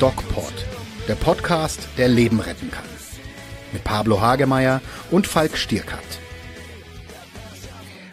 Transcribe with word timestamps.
DocPod, 0.00 0.54
der 1.08 1.16
Podcast, 1.16 1.88
der 1.98 2.06
Leben 2.06 2.38
retten 2.38 2.70
kann. 2.70 2.84
Mit 3.72 3.82
Pablo 3.82 4.20
Hagemeyer 4.20 4.80
und 5.10 5.26
Falk 5.26 5.56
Stierkat. 5.56 6.20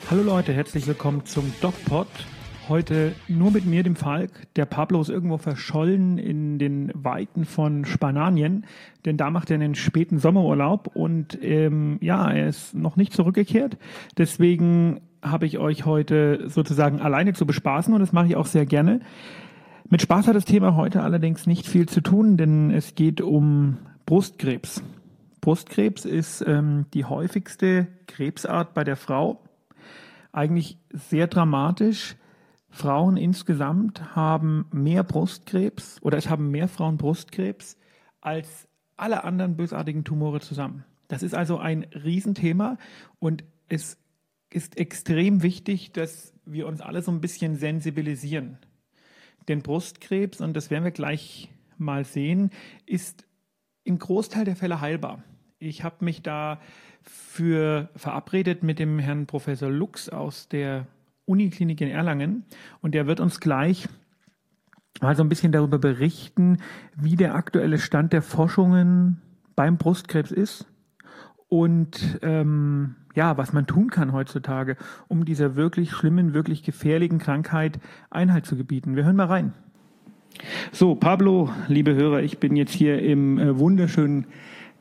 Hallo 0.10 0.24
Leute, 0.24 0.52
herzlich 0.52 0.88
willkommen 0.88 1.28
zum 1.28 1.54
DocPod. 1.62 2.08
Heute 2.70 3.14
nur 3.28 3.52
mit 3.52 3.68
mir, 3.68 3.84
dem 3.84 3.96
Falk. 3.96 4.32
Der 4.56 4.66
Pablo 4.66 5.00
ist 5.00 5.10
irgendwo 5.10 5.38
verschollen 5.38 6.18
in 6.18 6.58
den 6.58 6.92
Weiten 6.96 7.46
von 7.46 7.86
Spanien, 7.86 8.66
denn 9.06 9.18
da 9.18 9.30
macht 9.30 9.52
er 9.52 9.56
einen 9.56 9.76
späten 9.76 10.18
Sommerurlaub 10.18 10.88
und 10.96 11.38
ähm, 11.44 12.00
ja, 12.02 12.32
er 12.32 12.48
ist 12.48 12.74
noch 12.74 12.96
nicht 12.96 13.14
zurückgekehrt. 13.14 13.78
Deswegen 14.18 15.02
habe 15.22 15.46
ich 15.46 15.60
euch 15.60 15.86
heute 15.86 16.50
sozusagen 16.50 17.00
alleine 17.00 17.34
zu 17.34 17.46
bespaßen 17.46 17.94
und 17.94 18.00
das 18.00 18.12
mache 18.12 18.26
ich 18.26 18.36
auch 18.36 18.48
sehr 18.48 18.66
gerne. 18.66 19.02
Mit 19.88 20.02
Spaß 20.02 20.28
hat 20.28 20.36
das 20.36 20.46
Thema 20.46 20.76
heute 20.76 21.04
allerdings 21.04 21.46
nicht 21.46 21.68
viel 21.68 21.88
zu 21.88 22.02
tun, 22.02 22.38
denn 22.38 22.72
es 22.72 22.96
geht 22.96 23.22
um 23.22 23.78
Brustkrebs. 24.08 24.82
Brustkrebs 25.42 26.06
ist 26.06 26.42
ähm, 26.42 26.88
die 26.96 27.06
häufigste 27.06 27.88
Krebsart 28.08 28.74
bei 28.74 28.84
der 28.84 28.96
Frau. 28.96 29.44
Eigentlich 30.32 30.80
sehr 30.92 31.28
dramatisch. 31.28 32.16
Frauen 32.72 33.16
insgesamt 33.16 34.16
haben 34.16 34.66
mehr 34.72 35.04
Brustkrebs 35.04 36.00
oder 36.02 36.18
es 36.18 36.32
haben 36.32 36.50
mehr 36.50 36.68
Frauen 36.68 36.98
Brustkrebs 36.98 37.78
als 38.22 38.68
alle 38.98 39.24
anderen 39.24 39.56
bösartigen 39.56 40.04
Tumore 40.04 40.40
zusammen. 40.40 40.84
Das 41.10 41.22
ist 41.22 41.36
also 41.36 41.60
ein 41.60 41.86
Riesenthema 41.94 42.80
und 43.20 43.44
es 43.70 44.00
ist 44.50 44.80
extrem 44.80 45.44
wichtig, 45.44 45.92
dass 45.92 46.34
wir 46.44 46.66
uns 46.66 46.82
alle 46.82 47.04
so 47.04 47.12
ein 47.12 47.22
bisschen 47.22 47.56
sensibilisieren. 47.56 48.58
Denn 49.48 49.62
Brustkrebs, 49.62 50.42
und 50.42 50.56
das 50.56 50.70
werden 50.70 50.84
wir 50.84 50.92
gleich 50.92 51.50
mal 51.78 52.06
sehen, 52.06 52.52
ist 52.86 53.26
im 53.84 54.00
Großteil 54.00 54.46
der 54.46 54.56
Fälle 54.56 54.82
heilbar. 54.82 55.24
Ich 55.60 55.84
habe 55.84 56.04
mich 56.04 56.22
da 56.22 56.60
für 57.04 57.90
verabredet 57.96 58.64
mit 58.64 58.80
dem 58.80 59.00
Herrn 59.00 59.28
Professor 59.28 59.70
Lux 59.70 60.10
aus 60.10 60.48
der 60.48 60.88
Uniklinik 61.26 61.82
in 61.82 61.90
Erlangen 61.90 62.46
und 62.82 62.94
der 62.94 63.08
wird 63.08 63.20
uns 63.20 63.40
gleich 63.40 63.88
mal 65.02 65.16
so 65.16 65.24
ein 65.24 65.30
bisschen 65.30 65.52
darüber 65.52 65.78
berichten, 65.78 66.58
wie 66.96 67.16
der 67.16 67.36
aktuelle 67.36 67.78
Stand 67.78 68.14
der 68.14 68.22
Forschungen 68.22 69.22
beim 69.56 69.78
Brustkrebs 69.78 70.32
ist 70.32 70.66
und 71.62 72.20
ähm, 72.22 72.96
ja, 73.16 73.38
was 73.38 73.54
man 73.54 73.66
tun 73.66 73.90
kann 73.90 74.12
heutzutage, 74.12 74.76
um 75.08 75.24
dieser 75.24 75.56
wirklich 75.56 75.92
schlimmen, 75.92 76.34
wirklich 76.34 76.64
gefährlichen 76.64 77.18
Krankheit 77.18 77.80
Einhalt 78.10 78.46
zu 78.46 78.58
gebieten. 78.58 78.98
Wir 78.98 79.06
hören 79.06 79.16
mal 79.16 79.28
rein. 79.28 79.54
So, 80.74 80.96
Pablo, 80.96 81.50
liebe 81.70 81.96
Hörer, 81.96 82.22
ich 82.24 82.40
bin 82.40 82.58
jetzt 82.58 82.74
hier 82.74 83.02
im 83.02 83.40
äh, 83.40 83.58
wunderschönen 83.58 84.26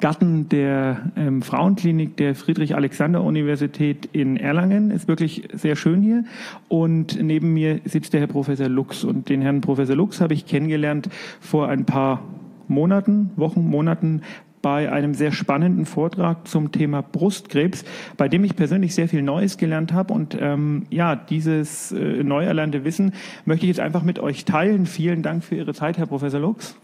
Garten 0.00 0.48
der 0.48 1.12
ähm, 1.14 1.42
Frauenklinik 1.42 2.16
der 2.16 2.34
Friedrich-Alexander-Universität 2.34 4.09
in 4.11 4.36
Erlangen. 4.36 4.91
Ist 4.91 5.06
wirklich 5.06 5.48
sehr 5.53 5.77
schön 5.77 6.03
hier. 6.03 6.25
Und 6.66 7.22
neben 7.22 7.55
mir 7.55 7.83
sitzt 7.84 8.14
der 8.14 8.20
Herr 8.20 8.27
Professor 8.27 8.69
Lux. 8.69 9.05
Und 9.05 9.28
den 9.28 9.42
Herrn 9.42 9.61
Professor 9.61 9.94
Lux 9.94 10.20
habe 10.20 10.34
ich 10.34 10.44
kennengelernt 10.44 11.09
vor 11.38 11.69
ein 11.69 11.84
paar 11.84 12.25
Monaten, 12.66 13.31
Wochen, 13.36 13.64
Monaten 13.64 14.22
bei 14.65 14.91
einem 14.91 15.12
sehr 15.12 15.31
spannenden 15.31 15.84
Vortrag 15.84 16.48
zum 16.48 16.73
Thema 16.73 17.03
Brustkrebs, 17.03 17.84
bei 18.17 18.31
dem 18.31 18.45
ich 18.45 18.57
persönlich 18.57 18.95
sehr 18.95 19.11
viel 19.11 19.21
Neues 19.21 19.59
gelernt 19.59 19.93
habe. 19.93 20.15
Und 20.15 20.39
ähm, 20.41 20.87
ja, 20.89 21.17
dieses 21.17 21.93
äh, 21.93 22.25
neu 22.25 22.47
erlernte 22.47 22.83
Wissen 22.83 23.12
möchte 23.45 23.67
ich 23.67 23.69
jetzt 23.69 23.81
einfach 23.81 24.03
mit 24.03 24.19
euch 24.19 24.47
teilen. 24.47 24.87
Vielen 24.87 25.23
Dank 25.23 25.45
für 25.45 25.55
Ihre 25.55 25.75
Zeit, 25.75 25.98
Herr 25.98 26.06
Professor 26.06 26.41
Lux. 26.41 26.77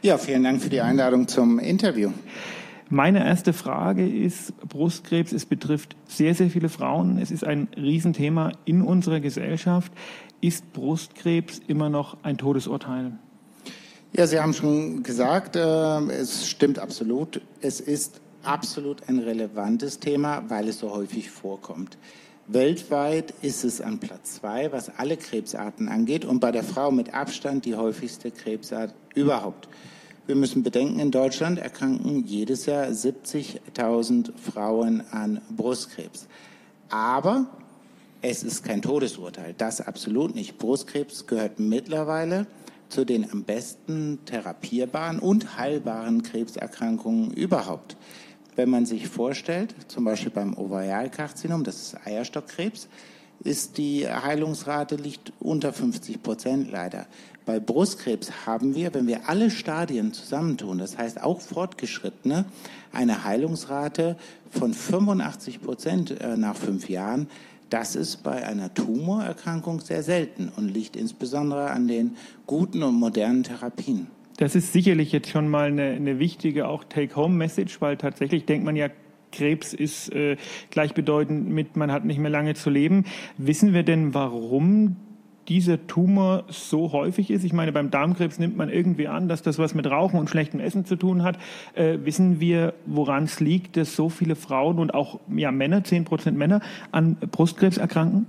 Ja, 0.00 0.16
vielen 0.16 0.44
Dank 0.44 0.62
für 0.62 0.70
die 0.70 0.80
Einladung 0.80 1.26
zum 1.26 1.58
Interview. 1.58 2.12
Meine 2.88 3.26
erste 3.26 3.52
Frage 3.52 4.08
ist 4.08 4.56
Brustkrebs. 4.68 5.32
Es 5.32 5.44
betrifft 5.44 5.96
sehr, 6.06 6.36
sehr 6.36 6.50
viele 6.50 6.68
Frauen. 6.68 7.18
Es 7.18 7.32
ist 7.32 7.44
ein 7.44 7.66
Riesenthema 7.76 8.52
in 8.64 8.80
unserer 8.80 9.18
Gesellschaft. 9.18 9.90
Ist 10.40 10.72
Brustkrebs 10.72 11.60
immer 11.66 11.90
noch 11.90 12.18
ein 12.22 12.38
Todesurteil? 12.38 13.18
Ja, 14.12 14.26
Sie 14.26 14.40
haben 14.40 14.54
schon 14.54 15.02
gesagt, 15.02 15.54
äh, 15.54 15.60
es 16.10 16.48
stimmt 16.48 16.78
absolut. 16.78 17.40
Es 17.60 17.80
ist 17.80 18.20
absolut 18.42 19.08
ein 19.08 19.18
relevantes 19.18 20.00
Thema, 20.00 20.42
weil 20.48 20.68
es 20.68 20.78
so 20.78 20.90
häufig 20.90 21.30
vorkommt. 21.30 21.98
Weltweit 22.46 23.34
ist 23.42 23.64
es 23.64 23.82
an 23.82 23.98
Platz 23.98 24.36
zwei, 24.36 24.72
was 24.72 24.90
alle 24.96 25.18
Krebsarten 25.18 25.88
angeht 25.88 26.24
und 26.24 26.40
bei 26.40 26.50
der 26.50 26.64
Frau 26.64 26.90
mit 26.90 27.12
Abstand 27.12 27.66
die 27.66 27.76
häufigste 27.76 28.30
Krebsart 28.30 28.94
überhaupt. 29.14 29.68
Wir 30.26 30.34
müssen 30.34 30.62
bedenken, 30.62 30.98
in 30.98 31.10
Deutschland 31.10 31.58
erkranken 31.58 32.24
jedes 32.24 32.64
Jahr 32.64 32.86
70.000 32.86 34.30
Frauen 34.36 35.02
an 35.10 35.42
Brustkrebs. 35.54 36.26
Aber 36.88 37.46
es 38.22 38.42
ist 38.42 38.64
kein 38.64 38.80
Todesurteil, 38.80 39.54
das 39.56 39.82
absolut 39.82 40.34
nicht. 40.34 40.56
Brustkrebs 40.56 41.26
gehört 41.26 41.60
mittlerweile 41.60 42.46
zu 42.88 43.04
den 43.04 43.30
am 43.30 43.44
besten 43.44 44.18
therapierbaren 44.24 45.18
und 45.18 45.58
heilbaren 45.58 46.22
Krebserkrankungen 46.22 47.30
überhaupt. 47.32 47.96
Wenn 48.56 48.70
man 48.70 48.86
sich 48.86 49.08
vorstellt, 49.08 49.74
zum 49.88 50.04
Beispiel 50.04 50.32
beim 50.32 50.56
Ovarialkarzinom, 50.56 51.64
das 51.64 51.76
ist 51.76 52.06
Eierstockkrebs, 52.06 52.88
ist 53.44 53.78
die 53.78 54.08
Heilungsrate 54.08 54.96
liegt 54.96 55.32
unter 55.38 55.72
50 55.72 56.22
Prozent 56.22 56.70
leider. 56.70 57.06
Bei 57.46 57.60
Brustkrebs 57.60 58.46
haben 58.46 58.74
wir, 58.74 58.92
wenn 58.92 59.06
wir 59.06 59.28
alle 59.28 59.50
Stadien 59.50 60.12
zusammentun, 60.12 60.78
das 60.78 60.98
heißt 60.98 61.22
auch 61.22 61.40
fortgeschrittene, 61.40 62.44
eine 62.92 63.24
Heilungsrate 63.24 64.16
von 64.50 64.74
85 64.74 65.62
Prozent 65.62 66.20
äh, 66.20 66.36
nach 66.36 66.56
fünf 66.56 66.88
Jahren. 66.88 67.28
Das 67.70 67.96
ist 67.96 68.22
bei 68.22 68.46
einer 68.46 68.72
Tumorerkrankung 68.72 69.80
sehr 69.80 70.02
selten 70.02 70.50
und 70.56 70.68
liegt 70.68 70.96
insbesondere 70.96 71.70
an 71.70 71.86
den 71.86 72.16
guten 72.46 72.82
und 72.82 72.94
modernen 72.94 73.42
Therapien. 73.42 74.06
Das 74.38 74.54
ist 74.54 74.72
sicherlich 74.72 75.12
jetzt 75.12 75.28
schon 75.28 75.48
mal 75.48 75.68
eine, 75.68 75.90
eine 75.90 76.18
wichtige 76.18 76.68
auch 76.68 76.84
Take-Home-Message, 76.84 77.80
weil 77.80 77.96
tatsächlich 77.96 78.46
denkt 78.46 78.64
man 78.64 78.76
ja, 78.76 78.88
Krebs 79.32 79.74
ist 79.74 80.10
äh, 80.12 80.36
gleichbedeutend 80.70 81.48
mit, 81.48 81.76
man 81.76 81.92
hat 81.92 82.04
nicht 82.04 82.18
mehr 82.18 82.30
lange 82.30 82.54
zu 82.54 82.70
leben. 82.70 83.04
Wissen 83.36 83.74
wir 83.74 83.82
denn, 83.82 84.14
warum 84.14 84.96
dieser 85.48 85.86
Tumor 85.86 86.44
so 86.48 86.92
häufig 86.92 87.30
ist. 87.30 87.44
Ich 87.44 87.52
meine, 87.52 87.72
beim 87.72 87.90
Darmkrebs 87.90 88.38
nimmt 88.38 88.56
man 88.56 88.68
irgendwie 88.68 89.08
an, 89.08 89.28
dass 89.28 89.42
das 89.42 89.58
was 89.58 89.74
mit 89.74 89.86
Rauchen 89.86 90.20
und 90.20 90.28
schlechtem 90.28 90.60
Essen 90.60 90.84
zu 90.84 90.96
tun 90.96 91.22
hat. 91.22 91.38
Äh, 91.74 91.98
wissen 92.04 92.40
wir, 92.40 92.74
woran 92.86 93.24
es 93.24 93.40
liegt, 93.40 93.76
dass 93.76 93.96
so 93.96 94.08
viele 94.08 94.36
Frauen 94.36 94.78
und 94.78 94.94
auch 94.94 95.20
ja, 95.34 95.50
Männer, 95.50 95.84
zehn 95.84 96.04
Prozent 96.04 96.36
Männer, 96.36 96.60
an 96.92 97.16
Brustkrebs 97.16 97.78
erkranken? 97.78 98.26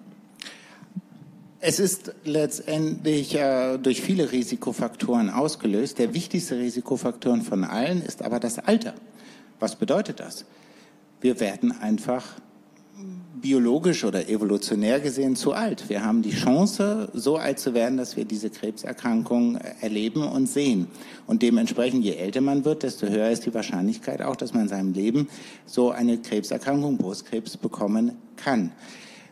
Es 1.61 1.79
ist 1.79 2.13
letztendlich 2.23 3.35
äh, 3.35 3.77
durch 3.77 4.01
viele 4.01 4.31
Risikofaktoren 4.31 5.29
ausgelöst. 5.29 5.99
Der 5.99 6.13
wichtigste 6.13 6.57
Risikofaktor 6.57 7.35
von 7.41 7.65
allen 7.65 8.01
ist 8.01 8.23
aber 8.23 8.39
das 8.39 8.59
Alter. 8.59 8.93
Was 9.59 9.75
bedeutet 9.75 10.21
das? 10.21 10.45
Wir 11.19 11.41
werden 11.41 11.73
einfach 11.81 12.25
biologisch 13.35 14.03
oder 14.03 14.27
evolutionär 14.27 14.99
gesehen 14.99 15.35
zu 15.35 15.53
alt. 15.53 15.89
Wir 15.89 16.03
haben 16.03 16.21
die 16.21 16.31
Chance, 16.31 17.09
so 17.13 17.37
alt 17.37 17.59
zu 17.59 17.73
werden, 17.73 17.97
dass 17.97 18.17
wir 18.17 18.25
diese 18.25 18.49
Krebserkrankung 18.49 19.57
erleben 19.81 20.23
und 20.23 20.47
sehen. 20.47 20.87
Und 21.27 21.41
dementsprechend, 21.41 22.03
je 22.03 22.15
älter 22.15 22.41
man 22.41 22.65
wird, 22.65 22.83
desto 22.83 23.07
höher 23.07 23.29
ist 23.29 23.45
die 23.45 23.53
Wahrscheinlichkeit 23.53 24.21
auch, 24.21 24.35
dass 24.35 24.53
man 24.53 24.63
in 24.63 24.69
seinem 24.69 24.93
Leben 24.93 25.29
so 25.65 25.91
eine 25.91 26.17
Krebserkrankung, 26.17 26.97
Brustkrebs, 26.97 27.57
bekommen 27.57 28.13
kann. 28.35 28.71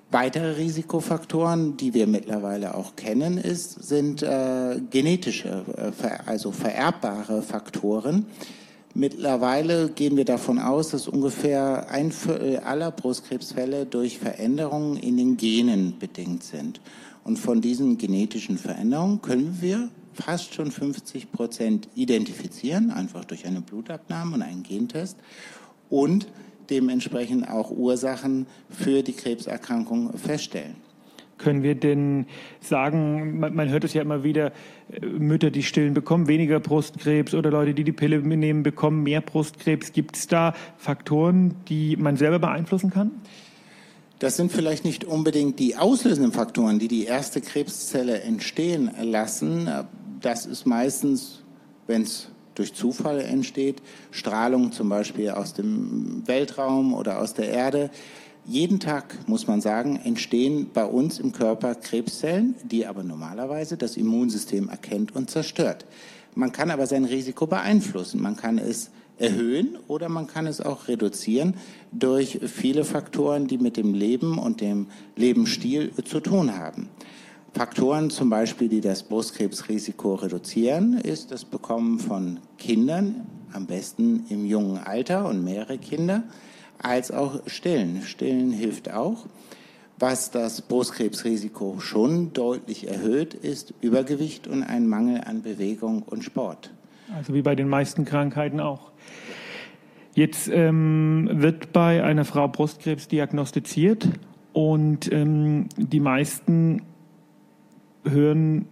Weitere 0.09 0.56
Risikofaktoren, 0.56 1.75
die 1.75 1.94
wir 1.94 2.07
mittlerweile 2.07 2.75
auch 2.75 2.95
kennen, 2.95 3.38
ist, 3.38 3.83
sind 3.83 4.24
äh, 4.24 4.80
genetische, 4.89 5.66
äh, 5.75 6.07
also 6.25 6.54
vererbbare 6.54 7.42
Faktoren. 7.42 8.25
Mittlerweile 9.00 9.92
gehen 9.92 10.18
wir 10.18 10.26
davon 10.26 10.58
aus, 10.58 10.90
dass 10.90 11.08
ungefähr 11.08 11.88
ein 11.92 12.12
Viertel 12.12 12.58
aller 12.58 12.90
Brustkrebsfälle 12.90 13.86
durch 13.86 14.18
Veränderungen 14.18 14.98
in 14.98 15.18
den 15.18 15.38
Genen 15.38 16.00
bedingt 16.00 16.42
sind. 16.42 16.82
Und 17.24 17.38
von 17.38 17.62
diesen 17.62 18.00
genetischen 18.00 18.58
Veränderungen 18.58 19.22
können 19.22 19.60
wir 19.62 19.90
fast 20.14 20.56
schon 20.56 20.72
50 20.72 21.32
Prozent 21.32 21.90
identifizieren, 21.94 22.90
einfach 22.90 23.24
durch 23.24 23.46
eine 23.46 23.62
Blutabnahme 23.62 24.38
und 24.38 24.42
einen 24.42 24.64
Gentest 24.64 25.18
und 25.92 26.28
dementsprechend 26.72 27.48
auch 27.48 27.70
Ursachen 27.70 28.48
für 28.68 29.04
die 29.04 29.14
Krebserkrankung 29.14 30.18
feststellen. 30.18 30.87
Können 31.38 31.63
wir 31.63 31.75
denn 31.75 32.25
sagen, 32.60 33.39
man, 33.39 33.56
man 33.56 33.69
hört 33.69 33.84
es 33.84 33.94
ja 33.94 34.01
immer 34.01 34.24
wieder, 34.24 34.51
äh, 34.92 35.06
Mütter, 35.06 35.51
die 35.51 35.63
stillen, 35.63 35.94
bekommen 35.94 36.28
weniger 36.28 36.60
Brustkrebs 36.60 37.34
oder 37.34 37.51
Leute, 37.51 37.74
die 37.74 37.84
die 37.84 37.92
Pille 37.92 38.19
nehmen, 38.19 38.63
bekommen 38.63 39.04
mehr 39.04 39.22
Brustkrebs. 39.22 39.92
Gibt 39.92 40.18
es 40.18 40.28
da 40.28 40.54
Faktoren, 40.78 41.56
die 41.68 41.95
man 41.95 42.18
selber 42.18 42.39
beeinflussen 42.39 42.89
kann? 42.89 43.12
Das 44.19 44.36
sind 44.36 44.51
vielleicht 44.51 44.84
nicht 44.84 45.06
unbedingt 45.06 45.60
die 45.60 45.75
auslösenden 45.75 46.31
Faktoren, 46.31 46.80
die 46.80 46.88
die 46.88 47.06
erste 47.06 47.39
Krebszelle 47.39 48.22
entstehen 48.22 48.89
lassen. 49.00 49.69
Das 50.22 50.48
ist 50.48 50.66
meistens 50.66 51.44
wenn 51.88 52.04
es 52.04 52.30
durch 52.56 52.74
Zufall 52.74 53.22
entsteht, 53.22 53.81
Strahlung 54.12 54.72
zum 54.72 54.89
Beispiel 54.89 55.31
aus 55.31 55.54
dem 55.54 56.24
Weltraum 56.28 56.94
oder 56.94 57.22
aus 57.22 57.34
der 57.34 57.50
Erde. 57.50 57.89
Jeden 58.50 58.80
Tag, 58.80 59.28
muss 59.28 59.46
man 59.46 59.60
sagen, 59.60 60.00
entstehen 60.06 60.70
bei 60.74 60.86
uns 60.86 61.20
im 61.20 61.34
Körper 61.34 61.76
Krebszellen, 61.76 62.56
die 62.64 62.86
aber 62.86 63.04
normalerweise 63.04 63.76
das 63.76 63.98
Immunsystem 63.98 64.70
erkennt 64.70 65.14
und 65.14 65.30
zerstört. 65.30 65.86
Man 66.34 66.54
kann 66.54 66.72
aber 66.72 66.88
sein 66.88 67.04
Risiko 67.04 67.46
beeinflussen. 67.46 68.22
Man 68.22 68.38
kann 68.38 68.58
es 68.58 68.90
erhöhen 69.18 69.78
oder 69.90 70.08
man 70.08 70.28
kann 70.28 70.48
es 70.48 70.62
auch 70.62 70.88
reduzieren 70.88 71.56
durch 71.92 72.40
viele 72.46 72.86
Faktoren, 72.86 73.48
die 73.48 73.58
mit 73.58 73.76
dem 73.76 73.94
Leben 73.94 74.38
und 74.38 74.62
dem 74.62 74.88
Lebensstil 75.18 75.92
zu 76.06 76.22
tun 76.22 76.56
haben. 76.56 76.88
Faktoren 77.54 78.10
zum 78.10 78.30
Beispiel, 78.30 78.70
die 78.70 78.80
das 78.80 79.04
Brustkrebsrisiko 79.04 80.16
reduzieren, 80.16 80.94
ist 80.94 81.32
das 81.32 81.44
Bekommen 81.44 82.00
von 82.00 82.40
Kindern, 82.58 83.28
am 83.52 83.66
besten 83.66 84.26
im 84.30 84.46
jungen 84.46 84.78
Alter 84.78 85.28
und 85.28 85.44
mehrere 85.44 85.78
Kinder, 85.78 86.24
als 86.79 87.12
auch 87.12 87.41
Stillen. 87.47 88.01
Stillen 88.03 88.51
hilft 88.51 88.91
auch. 88.91 89.25
Was 90.00 90.29
das 90.29 90.62
Brustkrebsrisiko 90.62 91.79
schon 91.79 92.31
deutlich 92.33 92.88
erhöht, 92.88 93.33
ist 93.33 93.74
Übergewicht 93.81 94.47
und 94.47 94.62
ein 94.62 94.88
Mangel 94.88 95.21
an 95.25 95.41
Bewegung 95.41 96.03
und 96.03 96.24
Sport. 96.24 96.71
Also 97.15 97.33
wie 97.33 97.41
bei 97.41 97.56
den 97.56 97.68
meisten 97.68 98.06
Krankheiten 98.06 98.59
auch. 98.59 98.91
Jetzt 100.13 100.50
ähm, 100.50 101.29
wird 101.31 101.74
bei 101.74 102.03
einer 102.03 102.25
Frau 102.25 102.47
Brustkrebs 102.47 103.07
diagnostiziert 103.07 104.09
und 104.53 105.12
ähm, 105.12 105.69
die 105.77 106.00
meisten 106.00 106.83
hören 108.03 108.68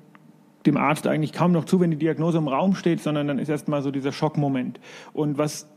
dem 0.66 0.78
Arzt 0.78 1.08
eigentlich 1.08 1.34
kaum 1.34 1.52
noch 1.52 1.66
zu, 1.66 1.80
wenn 1.80 1.92
die 1.92 1.98
Diagnose 1.98 2.38
im 2.38 2.48
Raum 2.48 2.76
steht, 2.76 3.02
sondern 3.02 3.28
dann 3.28 3.40
ist 3.40 3.50
erstmal 3.50 3.82
so 3.82 3.92
dieser 3.92 4.12
Schockmoment. 4.12 4.80
Und 5.14 5.38
was 5.38 5.68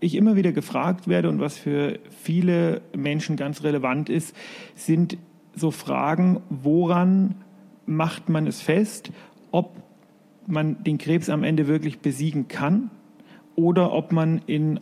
ich 0.00 0.14
immer 0.14 0.36
wieder 0.36 0.52
gefragt 0.52 1.08
werde 1.08 1.28
und 1.28 1.40
was 1.40 1.58
für 1.58 1.98
viele 2.10 2.80
Menschen 2.96 3.36
ganz 3.36 3.62
relevant 3.62 4.08
ist, 4.08 4.34
sind 4.74 5.18
so 5.54 5.70
Fragen, 5.70 6.40
woran 6.48 7.36
macht 7.86 8.28
man 8.28 8.46
es 8.46 8.60
fest, 8.60 9.10
ob 9.50 9.76
man 10.46 10.82
den 10.84 10.98
Krebs 10.98 11.28
am 11.28 11.44
Ende 11.44 11.66
wirklich 11.66 12.00
besiegen 12.00 12.48
kann 12.48 12.90
oder 13.56 13.92
ob 13.92 14.12
man 14.12 14.40
in 14.46 14.80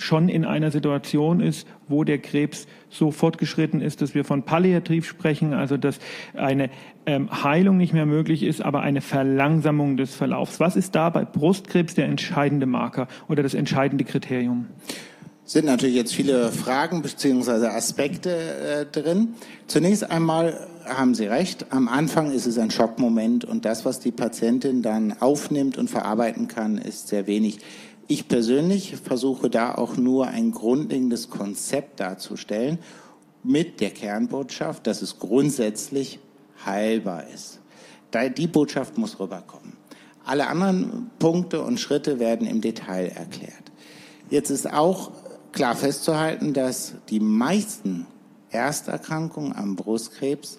schon 0.00 0.28
in 0.28 0.44
einer 0.44 0.70
Situation 0.70 1.40
ist, 1.40 1.66
wo 1.88 2.04
der 2.04 2.18
Krebs 2.18 2.66
so 2.88 3.10
fortgeschritten 3.10 3.80
ist, 3.80 4.02
dass 4.02 4.14
wir 4.14 4.24
von 4.24 4.42
Palliativ 4.42 5.06
sprechen, 5.06 5.54
also 5.54 5.76
dass 5.76 5.98
eine 6.34 6.70
ähm, 7.06 7.28
Heilung 7.44 7.76
nicht 7.76 7.92
mehr 7.92 8.06
möglich 8.06 8.42
ist, 8.42 8.62
aber 8.62 8.80
eine 8.80 9.00
Verlangsamung 9.00 9.96
des 9.96 10.14
Verlaufs. 10.14 10.60
Was 10.60 10.76
ist 10.76 10.94
da 10.94 11.10
bei 11.10 11.24
Brustkrebs 11.24 11.94
der 11.94 12.06
entscheidende 12.06 12.66
Marker 12.66 13.08
oder 13.28 13.42
das 13.42 13.54
entscheidende 13.54 14.04
Kriterium? 14.04 14.66
sind 15.50 15.64
natürlich 15.64 15.96
jetzt 15.96 16.14
viele 16.14 16.52
Fragen 16.52 17.02
bzw. 17.02 17.66
Aspekte 17.66 18.30
äh, 18.30 18.86
drin. 18.86 19.34
Zunächst 19.66 20.08
einmal 20.08 20.68
haben 20.84 21.16
Sie 21.16 21.24
recht, 21.24 21.66
am 21.70 21.88
Anfang 21.88 22.30
ist 22.30 22.46
es 22.46 22.56
ein 22.56 22.70
Schockmoment 22.70 23.44
und 23.44 23.64
das, 23.64 23.84
was 23.84 23.98
die 23.98 24.12
Patientin 24.12 24.82
dann 24.82 25.20
aufnimmt 25.20 25.76
und 25.76 25.90
verarbeiten 25.90 26.46
kann, 26.46 26.78
ist 26.78 27.08
sehr 27.08 27.26
wenig. 27.26 27.58
Ich 28.10 28.26
persönlich 28.26 28.96
versuche 28.96 29.48
da 29.48 29.76
auch 29.76 29.96
nur 29.96 30.26
ein 30.26 30.50
grundlegendes 30.50 31.30
Konzept 31.30 32.00
darzustellen 32.00 32.80
mit 33.44 33.80
der 33.80 33.90
Kernbotschaft, 33.90 34.88
dass 34.88 35.00
es 35.00 35.20
grundsätzlich 35.20 36.18
heilbar 36.66 37.28
ist. 37.28 37.60
Die 38.36 38.48
Botschaft 38.48 38.98
muss 38.98 39.20
rüberkommen. 39.20 39.74
Alle 40.24 40.48
anderen 40.48 41.12
Punkte 41.20 41.62
und 41.62 41.78
Schritte 41.78 42.18
werden 42.18 42.48
im 42.48 42.60
Detail 42.60 43.12
erklärt. 43.14 43.70
Jetzt 44.28 44.50
ist 44.50 44.72
auch 44.72 45.12
klar 45.52 45.76
festzuhalten, 45.76 46.52
dass 46.52 46.94
die 47.10 47.20
meisten 47.20 48.08
Ersterkrankungen 48.50 49.54
am 49.54 49.76
Brustkrebs 49.76 50.58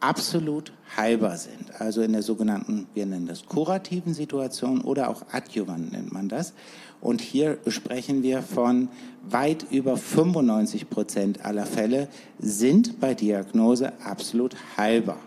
absolut 0.00 0.72
heilbar 0.96 1.36
sind. 1.36 1.80
Also 1.80 2.02
in 2.02 2.12
der 2.12 2.22
sogenannten, 2.22 2.86
wir 2.94 3.06
nennen 3.06 3.26
das 3.26 3.46
kurativen 3.46 4.14
Situation 4.14 4.80
oder 4.80 5.10
auch 5.10 5.22
adjuvant 5.32 5.92
nennt 5.92 6.12
man 6.12 6.28
das. 6.28 6.52
Und 7.00 7.20
hier 7.20 7.58
sprechen 7.66 8.22
wir 8.22 8.42
von 8.42 8.88
weit 9.28 9.66
über 9.70 9.96
95 9.96 10.88
Prozent 10.88 11.44
aller 11.44 11.66
Fälle 11.66 12.08
sind 12.38 13.00
bei 13.00 13.14
Diagnose 13.14 13.92
absolut 14.02 14.56
heilbar. 14.76 15.18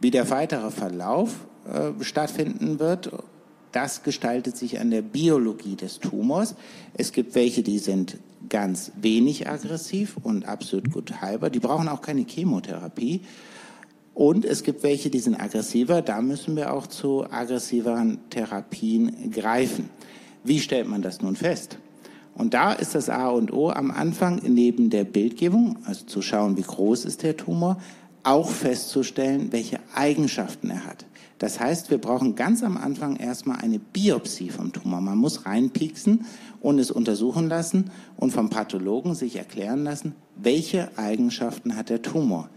Wie 0.00 0.10
der 0.10 0.30
weitere 0.30 0.70
Verlauf 0.70 1.46
äh, 1.66 2.02
stattfinden 2.02 2.78
wird, 2.78 3.10
das 3.72 4.02
gestaltet 4.02 4.56
sich 4.56 4.80
an 4.80 4.90
der 4.90 5.02
Biologie 5.02 5.76
des 5.76 5.98
Tumors. 5.98 6.54
Es 6.94 7.12
gibt 7.12 7.34
welche, 7.34 7.62
die 7.62 7.78
sind 7.78 8.18
ganz 8.48 8.92
wenig 8.96 9.48
aggressiv 9.48 10.16
und 10.22 10.46
absolut 10.46 10.90
gut 10.92 11.20
heilbar. 11.20 11.50
Die 11.50 11.58
brauchen 11.58 11.88
auch 11.88 12.00
keine 12.00 12.22
Chemotherapie. 12.22 13.20
Und 14.18 14.44
es 14.44 14.64
gibt 14.64 14.82
welche, 14.82 15.10
die 15.10 15.20
sind 15.20 15.40
aggressiver. 15.40 16.02
Da 16.02 16.20
müssen 16.20 16.56
wir 16.56 16.72
auch 16.72 16.88
zu 16.88 17.30
aggressiveren 17.30 18.18
Therapien 18.30 19.30
greifen. 19.30 19.90
Wie 20.42 20.58
stellt 20.58 20.88
man 20.88 21.02
das 21.02 21.22
nun 21.22 21.36
fest? 21.36 21.78
Und 22.34 22.52
da 22.52 22.72
ist 22.72 22.96
das 22.96 23.10
A 23.10 23.28
und 23.28 23.52
O 23.52 23.70
am 23.70 23.92
Anfang 23.92 24.40
neben 24.44 24.90
der 24.90 25.04
Bildgebung, 25.04 25.76
also 25.84 26.04
zu 26.04 26.20
schauen, 26.20 26.56
wie 26.56 26.62
groß 26.62 27.04
ist 27.04 27.22
der 27.22 27.36
Tumor, 27.36 27.80
auch 28.24 28.50
festzustellen, 28.50 29.52
welche 29.52 29.78
Eigenschaften 29.94 30.70
er 30.70 30.84
hat. 30.84 31.06
Das 31.38 31.60
heißt, 31.60 31.92
wir 31.92 31.98
brauchen 31.98 32.34
ganz 32.34 32.64
am 32.64 32.76
Anfang 32.76 33.14
erstmal 33.14 33.58
eine 33.58 33.78
Biopsie 33.78 34.50
vom 34.50 34.72
Tumor. 34.72 35.00
Man 35.00 35.18
muss 35.18 35.46
reinpieksen 35.46 36.24
und 36.60 36.80
es 36.80 36.90
untersuchen 36.90 37.48
lassen 37.48 37.92
und 38.16 38.32
vom 38.32 38.50
Pathologen 38.50 39.14
sich 39.14 39.36
erklären 39.36 39.84
lassen, 39.84 40.16
welche 40.34 40.98
Eigenschaften 40.98 41.76
hat 41.76 41.88
der 41.88 42.02
Tumor. 42.02 42.50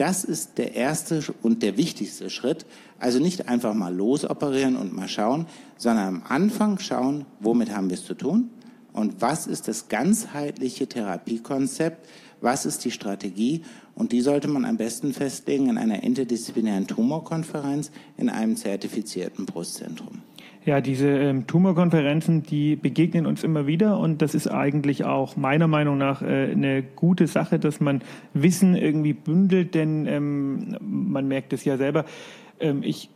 Das 0.00 0.24
ist 0.24 0.56
der 0.56 0.76
erste 0.76 1.22
und 1.42 1.62
der 1.62 1.76
wichtigste 1.76 2.30
Schritt. 2.30 2.64
Also 2.98 3.18
nicht 3.18 3.48
einfach 3.48 3.74
mal 3.74 3.94
losoperieren 3.94 4.76
und 4.76 4.94
mal 4.94 5.08
schauen, 5.08 5.44
sondern 5.76 6.06
am 6.06 6.22
Anfang 6.26 6.78
schauen, 6.78 7.26
womit 7.38 7.70
haben 7.70 7.90
wir 7.90 7.98
es 7.98 8.06
zu 8.06 8.14
tun 8.14 8.48
und 8.94 9.20
was 9.20 9.46
ist 9.46 9.68
das 9.68 9.88
ganzheitliche 9.88 10.86
Therapiekonzept, 10.86 12.08
was 12.40 12.64
ist 12.64 12.82
die 12.86 12.92
Strategie 12.92 13.62
und 13.94 14.12
die 14.12 14.22
sollte 14.22 14.48
man 14.48 14.64
am 14.64 14.78
besten 14.78 15.12
festlegen 15.12 15.68
in 15.68 15.76
einer 15.76 16.02
interdisziplinären 16.02 16.86
Tumorkonferenz 16.86 17.90
in 18.16 18.30
einem 18.30 18.56
zertifizierten 18.56 19.44
Brustzentrum. 19.44 20.22
Ja, 20.66 20.82
diese 20.82 21.08
ähm, 21.08 21.46
Tumorkonferenzen, 21.46 22.42
die 22.42 22.76
begegnen 22.76 23.24
uns 23.24 23.44
immer 23.44 23.66
wieder 23.66 23.98
und 23.98 24.20
das 24.20 24.34
ist 24.34 24.46
eigentlich 24.46 25.04
auch 25.04 25.36
meiner 25.36 25.68
Meinung 25.68 25.96
nach 25.96 26.20
äh, 26.20 26.50
eine 26.52 26.82
gute 26.82 27.26
Sache, 27.26 27.58
dass 27.58 27.80
man 27.80 28.02
Wissen 28.34 28.76
irgendwie 28.76 29.14
bündelt, 29.14 29.74
denn 29.74 30.06
ähm, 30.06 30.76
man 30.80 31.26
merkt 31.28 31.54
es 31.54 31.64
ja 31.64 31.78
selber. 31.78 32.04
Ähm, 32.60 32.82
ich 32.82 33.08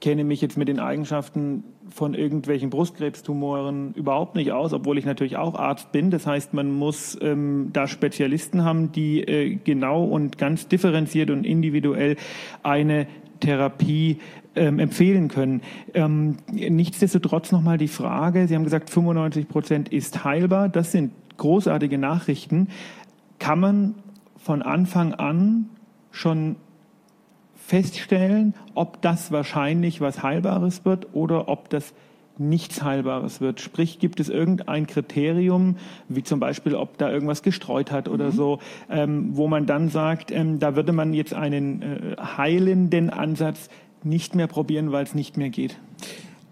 kenne 0.00 0.22
mich 0.22 0.40
jetzt 0.40 0.56
mit 0.56 0.68
den 0.68 0.78
Eigenschaften 0.78 1.64
von 1.88 2.14
irgendwelchen 2.14 2.70
Brustkrebstumoren 2.70 3.92
überhaupt 3.94 4.36
nicht 4.36 4.52
aus, 4.52 4.72
obwohl 4.72 4.98
ich 4.98 5.06
natürlich 5.06 5.36
auch 5.36 5.56
Arzt 5.56 5.90
bin. 5.90 6.10
Das 6.12 6.26
heißt, 6.26 6.54
man 6.54 6.70
muss 6.70 7.18
ähm, 7.20 7.70
da 7.72 7.88
Spezialisten 7.88 8.62
haben, 8.62 8.92
die 8.92 9.22
äh, 9.22 9.56
genau 9.56 10.04
und 10.04 10.38
ganz 10.38 10.68
differenziert 10.68 11.30
und 11.30 11.44
individuell 11.44 12.16
eine 12.62 13.06
Therapie 13.40 14.18
ähm, 14.54 14.78
empfehlen 14.78 15.28
können. 15.28 15.62
Ähm, 15.94 16.36
nichtsdestotrotz 16.50 17.52
nochmal 17.52 17.78
die 17.78 17.88
Frage, 17.88 18.48
Sie 18.48 18.54
haben 18.54 18.64
gesagt, 18.64 18.90
95 18.90 19.48
Prozent 19.48 19.88
ist 19.90 20.24
heilbar. 20.24 20.68
Das 20.68 20.92
sind 20.92 21.12
großartige 21.36 21.98
Nachrichten. 21.98 22.68
Kann 23.38 23.60
man 23.60 23.94
von 24.38 24.62
Anfang 24.62 25.12
an 25.14 25.68
schon 26.10 26.56
feststellen, 27.66 28.54
ob 28.74 29.02
das 29.02 29.32
wahrscheinlich 29.32 30.00
was 30.00 30.22
Heilbares 30.22 30.84
wird 30.84 31.14
oder 31.14 31.48
ob 31.48 31.68
das 31.68 31.92
nichts 32.38 32.82
Heilbares 32.82 33.40
wird. 33.40 33.60
Sprich, 33.60 33.98
gibt 33.98 34.20
es 34.20 34.28
irgendein 34.28 34.86
Kriterium, 34.86 35.76
wie 36.08 36.22
zum 36.22 36.40
Beispiel, 36.40 36.74
ob 36.74 36.98
da 36.98 37.10
irgendwas 37.10 37.42
gestreut 37.42 37.90
hat 37.90 38.08
oder 38.08 38.26
mhm. 38.26 38.32
so, 38.32 38.58
ähm, 38.90 39.36
wo 39.36 39.48
man 39.48 39.66
dann 39.66 39.88
sagt, 39.88 40.30
ähm, 40.30 40.58
da 40.58 40.76
würde 40.76 40.92
man 40.92 41.14
jetzt 41.14 41.34
einen 41.34 41.82
äh, 41.82 42.16
heilenden 42.20 43.10
Ansatz 43.10 43.68
nicht 44.02 44.34
mehr 44.34 44.46
probieren, 44.46 44.92
weil 44.92 45.04
es 45.04 45.14
nicht 45.14 45.36
mehr 45.36 45.50
geht. 45.50 45.76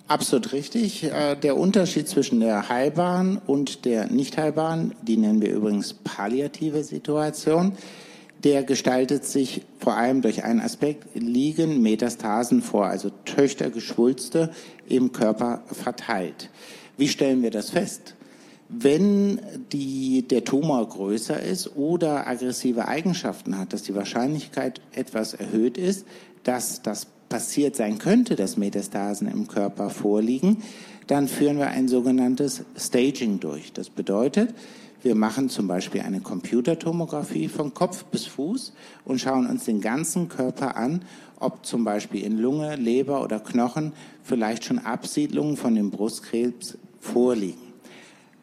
Absolut 0.07 0.53
richtig. 0.53 1.05
Äh, 1.05 1.35
der 1.37 1.57
Unterschied 1.57 2.09
zwischen 2.09 2.41
der 2.41 2.69
heilbaren 2.69 3.41
und 3.47 3.85
der 3.87 4.07
nicht 4.07 4.37
heilbaren, 4.37 4.93
die 5.03 5.17
nennen 5.17 5.41
wir 5.41 5.51
übrigens 5.51 5.95
palliative 5.95 6.85
Situation, 6.85 7.73
der 8.43 8.63
gestaltet 8.63 9.25
sich 9.25 9.63
vor 9.79 9.97
allem 9.97 10.21
durch 10.21 10.45
einen 10.45 10.61
Aspekt, 10.61 11.07
liegen 11.15 11.81
Metastasen 11.83 12.63
vor, 12.63 12.87
also 12.87 13.11
Töchtergeschwulste 13.25 14.51
im 14.87 15.13
Körper 15.13 15.63
verteilt. 15.67 16.51
Wie 16.97 17.09
stellen 17.09 17.43
wir 17.43 17.51
das 17.51 17.71
fest? 17.71 18.15
Wenn 18.69 19.41
die, 19.73 20.27
der 20.27 20.45
Tumor 20.45 20.89
größer 20.89 21.41
ist 21.41 21.77
oder 21.77 22.27
aggressive 22.27 22.89
Eigenschaften 22.89 23.59
hat, 23.59 23.73
dass 23.73 23.83
die 23.83 23.95
Wahrscheinlichkeit 23.95 24.81
etwas 24.93 25.35
erhöht 25.35 25.79
ist, 25.79 26.07
dass 26.43 26.83
das 26.83 27.07
passiert 27.29 27.77
sein 27.77 27.99
könnte, 27.99 28.37
dass 28.37 28.57
Metastasen 28.57 29.29
im 29.29 29.49
Körper 29.49 29.91
vorliegen, 29.91 30.63
dann 31.07 31.29
führen 31.29 31.59
wir 31.59 31.69
ein 31.69 31.89
sogenanntes 31.89 32.65
Staging 32.77 33.41
durch. 33.41 33.73
Das 33.73 33.91
bedeutet, 33.91 34.55
wir 35.03 35.15
machen 35.15 35.51
zum 35.51 35.67
Beispiel 35.67 36.01
eine 36.01 36.21
Computertomographie 36.21 37.49
von 37.49 37.75
Kopf 37.75 38.05
bis 38.05 38.27
Fuß 38.27 38.73
und 39.05 39.21
schauen 39.21 39.47
uns 39.47 39.67
den 39.67 39.83
ganzen 39.83 40.29
Körper 40.29 40.77
an, 40.77 41.03
ob 41.39 41.67
zum 41.67 41.85
Beispiel 41.85 42.25
in 42.25 42.39
Lunge, 42.39 42.77
Leber 42.77 43.23
oder 43.23 43.39
Knochen 43.39 43.93
vielleicht 44.23 44.65
schon 44.65 44.79
Absiedlungen 44.79 45.59
von 45.59 45.75
dem 45.75 45.91
Brustkrebs 45.91 46.79
vorliegen. 47.01 47.61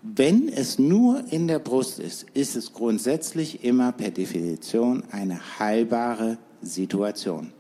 Wenn 0.04 0.50
es 0.50 0.78
nur 0.78 1.24
in 1.32 1.48
der 1.48 1.60
Brust 1.60 2.00
ist, 2.00 2.26
ist 2.34 2.56
es 2.56 2.74
grundsätzlich 2.74 3.64
immer 3.64 3.92
per 3.92 4.12
Definition 4.12 5.04
eine 5.12 5.40
heilbare 5.60 6.38
Situation. 6.62 7.54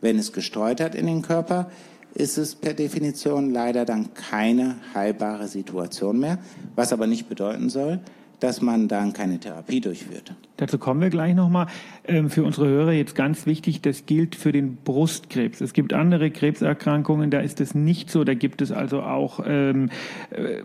Wenn 0.00 0.18
es 0.18 0.32
gestreut 0.32 0.80
hat 0.80 0.94
in 0.94 1.06
den 1.06 1.22
Körper, 1.22 1.70
ist 2.18 2.36
es 2.36 2.54
per 2.54 2.74
Definition 2.74 3.52
leider 3.52 3.84
dann 3.84 4.12
keine 4.14 4.76
heilbare 4.94 5.46
Situation 5.48 6.18
mehr, 6.18 6.38
was 6.74 6.92
aber 6.92 7.06
nicht 7.06 7.28
bedeuten 7.28 7.70
soll, 7.70 8.00
dass 8.40 8.60
man 8.60 8.88
dann 8.88 9.12
keine 9.12 9.38
Therapie 9.38 9.80
durchführt. 9.80 10.34
Dazu 10.56 10.78
kommen 10.78 11.00
wir 11.00 11.10
gleich 11.10 11.34
nochmal. 11.34 11.66
Ähm, 12.04 12.30
für 12.30 12.44
unsere 12.44 12.66
Hörer 12.66 12.92
jetzt 12.92 13.14
ganz 13.14 13.46
wichtig, 13.46 13.80
das 13.80 14.06
gilt 14.06 14.34
für 14.34 14.50
den 14.50 14.76
Brustkrebs. 14.76 15.60
Es 15.60 15.72
gibt 15.72 15.92
andere 15.92 16.30
Krebserkrankungen, 16.30 17.30
da 17.30 17.40
ist 17.40 17.60
es 17.60 17.74
nicht 17.74 18.10
so. 18.10 18.24
Da 18.24 18.34
gibt 18.34 18.60
es 18.60 18.72
also 18.72 19.02
auch 19.02 19.40
ähm, 19.46 19.90
äh, 20.30 20.62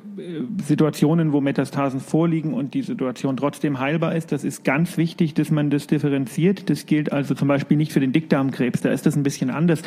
Situationen, 0.64 1.32
wo 1.32 1.42
Metastasen 1.42 2.00
vorliegen 2.00 2.54
und 2.54 2.74
die 2.74 2.82
Situation 2.82 3.38
trotzdem 3.38 3.80
heilbar 3.80 4.16
ist. 4.16 4.32
Das 4.32 4.44
ist 4.44 4.64
ganz 4.64 4.98
wichtig, 4.98 5.36
dass 5.36 5.52
man 5.52 5.70
das 5.70 5.88
differenziert. 5.88 6.70
Das 6.70 6.86
gilt 6.86 7.12
also 7.12 7.36
zum 7.36 7.48
Beispiel 7.48 7.78
nicht 7.78 7.94
für 7.94 8.00
den 8.00 8.14
Dickdarmkrebs. 8.14 8.82
Da 8.82 8.92
ist 8.92 9.06
das 9.06 9.16
ein 9.16 9.24
bisschen 9.24 9.52
anders. 9.52 9.82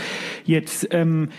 Jetzt 0.45 0.89
ähm, 0.93 1.31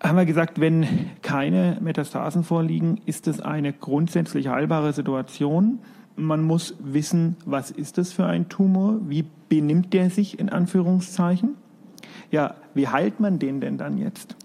haben 0.00 0.16
wir 0.16 0.26
gesagt, 0.26 0.60
wenn 0.60 0.86
keine 1.22 1.78
Metastasen 1.80 2.44
vorliegen, 2.44 3.00
ist 3.06 3.28
es 3.28 3.40
eine 3.40 3.72
grundsätzlich 3.72 4.48
heilbare 4.48 4.92
Situation. 4.92 5.78
Man 6.16 6.42
muss 6.42 6.74
wissen, 6.78 7.36
was 7.44 7.70
ist 7.70 7.98
das 7.98 8.12
für 8.12 8.26
ein 8.26 8.48
Tumor? 8.48 8.98
Wie 9.08 9.24
benimmt 9.48 9.92
der 9.92 10.10
sich 10.10 10.38
in 10.38 10.48
Anführungszeichen? 10.48 11.56
Ja, 12.30 12.54
wie 12.74 12.88
heilt 12.88 13.20
man 13.20 13.38
den 13.38 13.60
denn 13.60 13.78
dann 13.78 13.98
jetzt? 13.98 14.36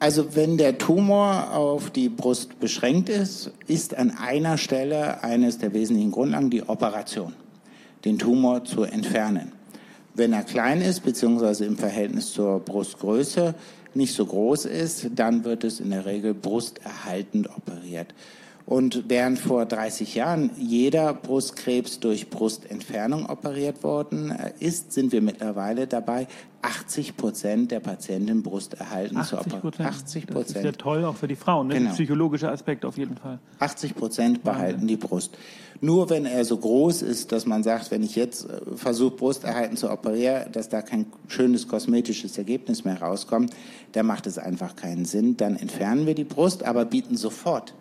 Also 0.00 0.36
wenn 0.36 0.58
der 0.58 0.78
Tumor 0.78 1.52
auf 1.52 1.90
die 1.90 2.08
Brust 2.08 2.60
beschränkt 2.60 3.08
ist, 3.08 3.52
ist 3.66 3.96
an 3.96 4.12
einer 4.16 4.56
Stelle 4.56 5.24
eines 5.24 5.58
der 5.58 5.74
wesentlichen 5.74 6.12
Grundlagen 6.12 6.50
die 6.50 6.68
Operation, 6.68 7.32
den 8.04 8.18
Tumor 8.18 8.64
zu 8.64 8.84
entfernen. 8.84 9.52
Wenn 10.14 10.32
er 10.32 10.44
klein 10.44 10.80
ist, 10.80 11.00
beziehungsweise 11.00 11.64
im 11.64 11.76
Verhältnis 11.76 12.32
zur 12.32 12.60
Brustgröße, 12.60 13.54
nicht 13.94 14.14
so 14.14 14.26
groß 14.26 14.66
ist, 14.66 15.08
dann 15.14 15.44
wird 15.44 15.64
es 15.64 15.80
in 15.80 15.90
der 15.90 16.06
Regel 16.06 16.34
brusterhaltend 16.34 17.48
operiert. 17.48 18.14
Und 18.68 19.04
während 19.08 19.38
vor 19.38 19.64
30 19.64 20.14
Jahren 20.14 20.50
jeder 20.58 21.14
Brustkrebs 21.14 22.00
durch 22.00 22.28
Brustentfernung 22.28 23.24
operiert 23.24 23.82
worden 23.82 24.30
ist, 24.60 24.92
sind 24.92 25.10
wir 25.10 25.22
mittlerweile 25.22 25.86
dabei, 25.86 26.28
80 26.60 27.16
Prozent 27.16 27.70
der 27.70 27.80
Patienten 27.80 28.42
brusterhalten 28.42 29.24
zu 29.24 29.38
operieren. 29.38 29.86
80 29.86 30.26
Prozent. 30.26 30.56
Das 30.56 30.56
ist 30.56 30.64
ja 30.64 30.72
toll, 30.72 31.02
auch 31.06 31.16
für 31.16 31.28
die 31.28 31.36
Frauen. 31.36 31.68
Ne? 31.68 31.76
Genau. 31.76 31.92
Psychologischer 31.92 32.52
Aspekt 32.52 32.84
auf 32.84 32.98
jeden 32.98 33.16
Fall. 33.16 33.38
80 33.58 33.94
Prozent 33.94 34.44
behalten 34.44 34.86
die 34.86 34.98
Brust. 34.98 35.38
Nur 35.80 36.10
wenn 36.10 36.26
er 36.26 36.44
so 36.44 36.58
groß 36.58 37.00
ist, 37.00 37.32
dass 37.32 37.46
man 37.46 37.62
sagt, 37.62 37.90
wenn 37.90 38.02
ich 38.02 38.16
jetzt 38.16 38.50
äh, 38.50 38.76
versuche, 38.76 39.16
Brusterhalten 39.16 39.78
zu 39.78 39.90
operieren, 39.90 40.52
dass 40.52 40.68
da 40.68 40.82
kein 40.82 41.06
schönes 41.28 41.68
kosmetisches 41.68 42.36
Ergebnis 42.36 42.84
mehr 42.84 43.00
rauskommt, 43.00 43.54
dann 43.92 44.04
macht 44.04 44.26
es 44.26 44.36
einfach 44.36 44.76
keinen 44.76 45.06
Sinn. 45.06 45.38
Dann 45.38 45.56
entfernen 45.56 46.04
wir 46.04 46.14
die 46.14 46.24
Brust, 46.24 46.64
aber 46.64 46.84
bieten 46.84 47.16
sofort 47.16 47.72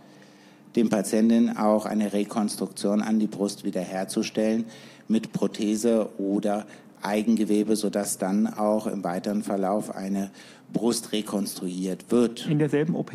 dem 0.77 0.89
Patienten 0.89 1.57
auch 1.57 1.85
eine 1.85 2.13
Rekonstruktion 2.13 3.01
an 3.01 3.19
die 3.19 3.27
Brust 3.27 3.63
wiederherzustellen 3.63 4.65
mit 5.07 5.33
Prothese 5.33 6.09
oder 6.19 6.65
Eigengewebe, 7.01 7.75
sodass 7.75 8.17
dann 8.17 8.47
auch 8.47 8.87
im 8.87 9.03
weiteren 9.03 9.43
Verlauf 9.43 9.95
eine 9.95 10.29
Brust 10.71 11.11
rekonstruiert 11.11 12.11
wird. 12.11 12.47
In 12.47 12.59
derselben 12.59 12.95
OP? 12.95 13.11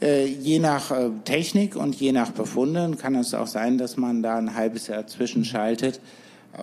Äh, 0.00 0.26
je 0.26 0.58
nach 0.58 0.90
äh, 0.90 1.10
Technik 1.24 1.76
und 1.76 1.94
je 1.94 2.12
nach 2.12 2.30
Befunden 2.30 2.96
kann 2.96 3.14
es 3.14 3.34
auch 3.34 3.46
sein, 3.46 3.78
dass 3.78 3.96
man 3.96 4.22
da 4.22 4.36
ein 4.36 4.54
halbes 4.54 4.86
Jahr 4.88 5.06
zwischenschaltet, 5.06 6.00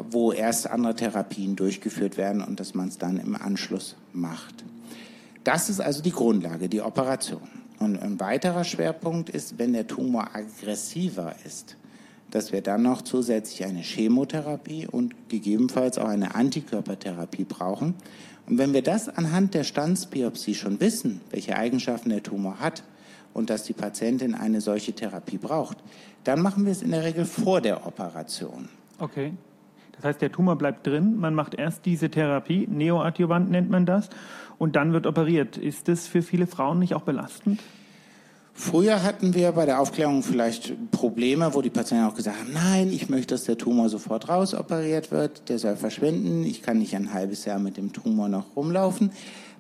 wo 0.10 0.32
erst 0.32 0.70
andere 0.70 0.96
Therapien 0.96 1.56
durchgeführt 1.56 2.18
werden 2.18 2.42
und 2.42 2.60
dass 2.60 2.74
man 2.74 2.88
es 2.88 2.98
dann 2.98 3.18
im 3.18 3.36
Anschluss 3.36 3.96
macht. 4.12 4.64
Das 5.44 5.70
ist 5.70 5.82
also 5.82 6.02
die 6.02 6.12
Grundlage, 6.12 6.70
die 6.70 6.82
Operation. 6.82 7.63
Und 7.80 8.02
ein 8.02 8.20
weiterer 8.20 8.64
Schwerpunkt 8.64 9.30
ist, 9.30 9.60
wenn 9.60 9.74
der 9.74 9.88
Tumor 9.88 10.30
aggressiver 10.34 11.36
ist, 11.46 11.76
dass 12.32 12.52
wir 12.52 12.62
dann 12.62 12.82
noch 12.82 13.02
zusätzlich 13.02 13.66
eine 13.66 13.82
Chemotherapie 13.82 14.88
und 14.88 15.30
gegebenenfalls 15.30 15.98
auch 15.98 16.08
eine 16.08 16.36
Antikörpertherapie 16.36 17.44
brauchen. 17.44 17.96
Und 18.48 18.58
wenn 18.58 18.74
wir 18.74 18.82
das 18.82 19.10
anhand 19.10 19.54
der 19.54 19.64
Standsbiopsie 19.64 20.56
schon 20.56 20.80
wissen, 20.80 21.22
welche 21.30 21.56
Eigenschaften 21.56 22.10
der 22.10 22.24
Tumor 22.24 22.60
hat 22.60 22.84
und 23.34 23.50
dass 23.50 23.64
die 23.64 23.74
Patientin 23.74 24.36
eine 24.36 24.62
solche 24.62 24.94
Therapie 24.94 25.38
braucht, 25.38 25.78
dann 26.24 26.42
machen 26.42 26.66
wir 26.66 26.72
es 26.72 26.82
in 26.82 26.92
der 26.92 27.04
Regel 27.04 27.26
vor 27.26 27.62
der 27.62 27.86
Operation. 27.86 28.70
Okay. 29.00 29.34
Das 29.94 30.06
heißt, 30.06 30.22
der 30.22 30.32
Tumor 30.32 30.58
bleibt 30.58 30.88
drin, 30.88 31.20
man 31.20 31.36
macht 31.36 31.54
erst 31.54 31.86
diese 31.86 32.10
Therapie, 32.10 32.68
Neoadjuvant 32.68 33.50
nennt 33.50 33.70
man 33.70 33.86
das, 33.86 34.10
und 34.64 34.78
dann 34.78 34.94
wird 34.94 35.06
operiert. 35.06 35.58
Ist 35.58 35.90
das 35.90 36.08
für 36.08 36.22
viele 36.22 36.48
Frauen 36.48 36.80
nicht 36.80 36.96
auch 36.96 37.02
belastend? 37.02 37.60
Früher 38.54 39.04
hatten 39.04 39.34
wir 39.34 39.52
bei 39.52 39.66
der 39.66 39.82
Aufklärung 39.82 40.24
vielleicht 40.24 40.92
Probleme, 40.92 41.54
wo 41.54 41.62
die 41.62 41.70
Patienten 41.70 42.06
auch 42.06 42.16
gesagt 42.16 42.40
haben, 42.40 42.54
nein, 42.54 42.90
ich 42.94 43.10
möchte, 43.10 43.34
dass 43.34 43.44
der 43.44 43.58
Tumor 43.58 43.90
sofort 43.90 44.30
rausoperiert 44.30 45.12
wird, 45.12 45.50
der 45.50 45.60
soll 45.60 45.76
verschwinden, 45.76 46.46
ich 46.46 46.62
kann 46.62 46.78
nicht 46.78 46.96
ein 46.96 47.14
halbes 47.14 47.44
Jahr 47.44 47.60
mit 47.60 47.76
dem 47.76 47.92
Tumor 47.92 48.30
noch 48.30 48.56
rumlaufen. 48.56 49.12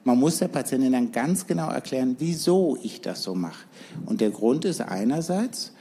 Man 0.05 0.19
muss 0.19 0.37
der 0.37 0.47
Patientin 0.47 0.93
dann 0.93 1.11
ganz 1.11 1.47
genau 1.47 1.69
erklären, 1.69 2.15
wieso 2.19 2.77
ich 2.81 3.01
das 3.01 3.23
so 3.23 3.35
mache. 3.35 3.65
Und 4.05 4.21
der 4.21 4.29
Grund 4.29 4.63
ist 4.63 4.79
einerseits, 4.79 5.73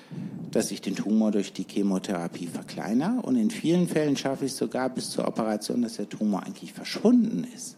dass 0.50 0.73
ich 0.73 0.81
den 0.81 0.97
Tumor 0.97 1.31
durch 1.31 1.52
die 1.52 1.67
Chemotherapie 1.69 2.49
verkleinere 2.49 3.23
und 3.23 3.37
in 3.37 3.50
vielen 3.50 3.87
Fällen 3.87 4.17
schaffe 4.17 4.47
ich 4.47 4.52
es 4.52 4.59
sogar 4.59 4.88
bis 4.88 5.11
zur 5.11 5.29
Operation, 5.29 5.83
dass 5.83 5.97
der 5.97 6.09
Tumor 6.09 6.43
eigentlich 6.43 6.73
verschwunden 6.73 7.47
ist. 7.55 7.76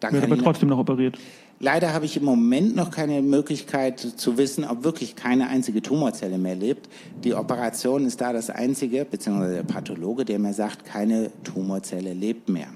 Dann 0.00 0.12
Wird 0.12 0.24
aber 0.24 0.38
trotzdem 0.38 0.68
noch 0.68 0.78
operiert. 0.78 1.18
Leider 1.58 1.94
habe 1.94 2.04
ich 2.04 2.18
im 2.18 2.24
Moment 2.24 2.76
noch 2.76 2.90
keine 2.90 3.22
Möglichkeit 3.22 3.98
zu 4.00 4.36
wissen, 4.36 4.64
ob 4.64 4.84
wirklich 4.84 5.16
keine 5.16 5.48
einzige 5.48 5.80
Tumorzelle 5.80 6.36
mehr 6.36 6.54
lebt. 6.54 6.90
Die 7.24 7.34
Operation 7.34 8.04
ist 8.04 8.20
da 8.20 8.34
das 8.34 8.50
einzige, 8.50 9.06
beziehungsweise 9.06 9.54
der 9.54 9.62
Pathologe, 9.62 10.26
der 10.26 10.38
mir 10.38 10.52
sagt, 10.52 10.84
keine 10.84 11.30
Tumorzelle 11.44 12.12
lebt 12.12 12.50
mehr. 12.50 12.68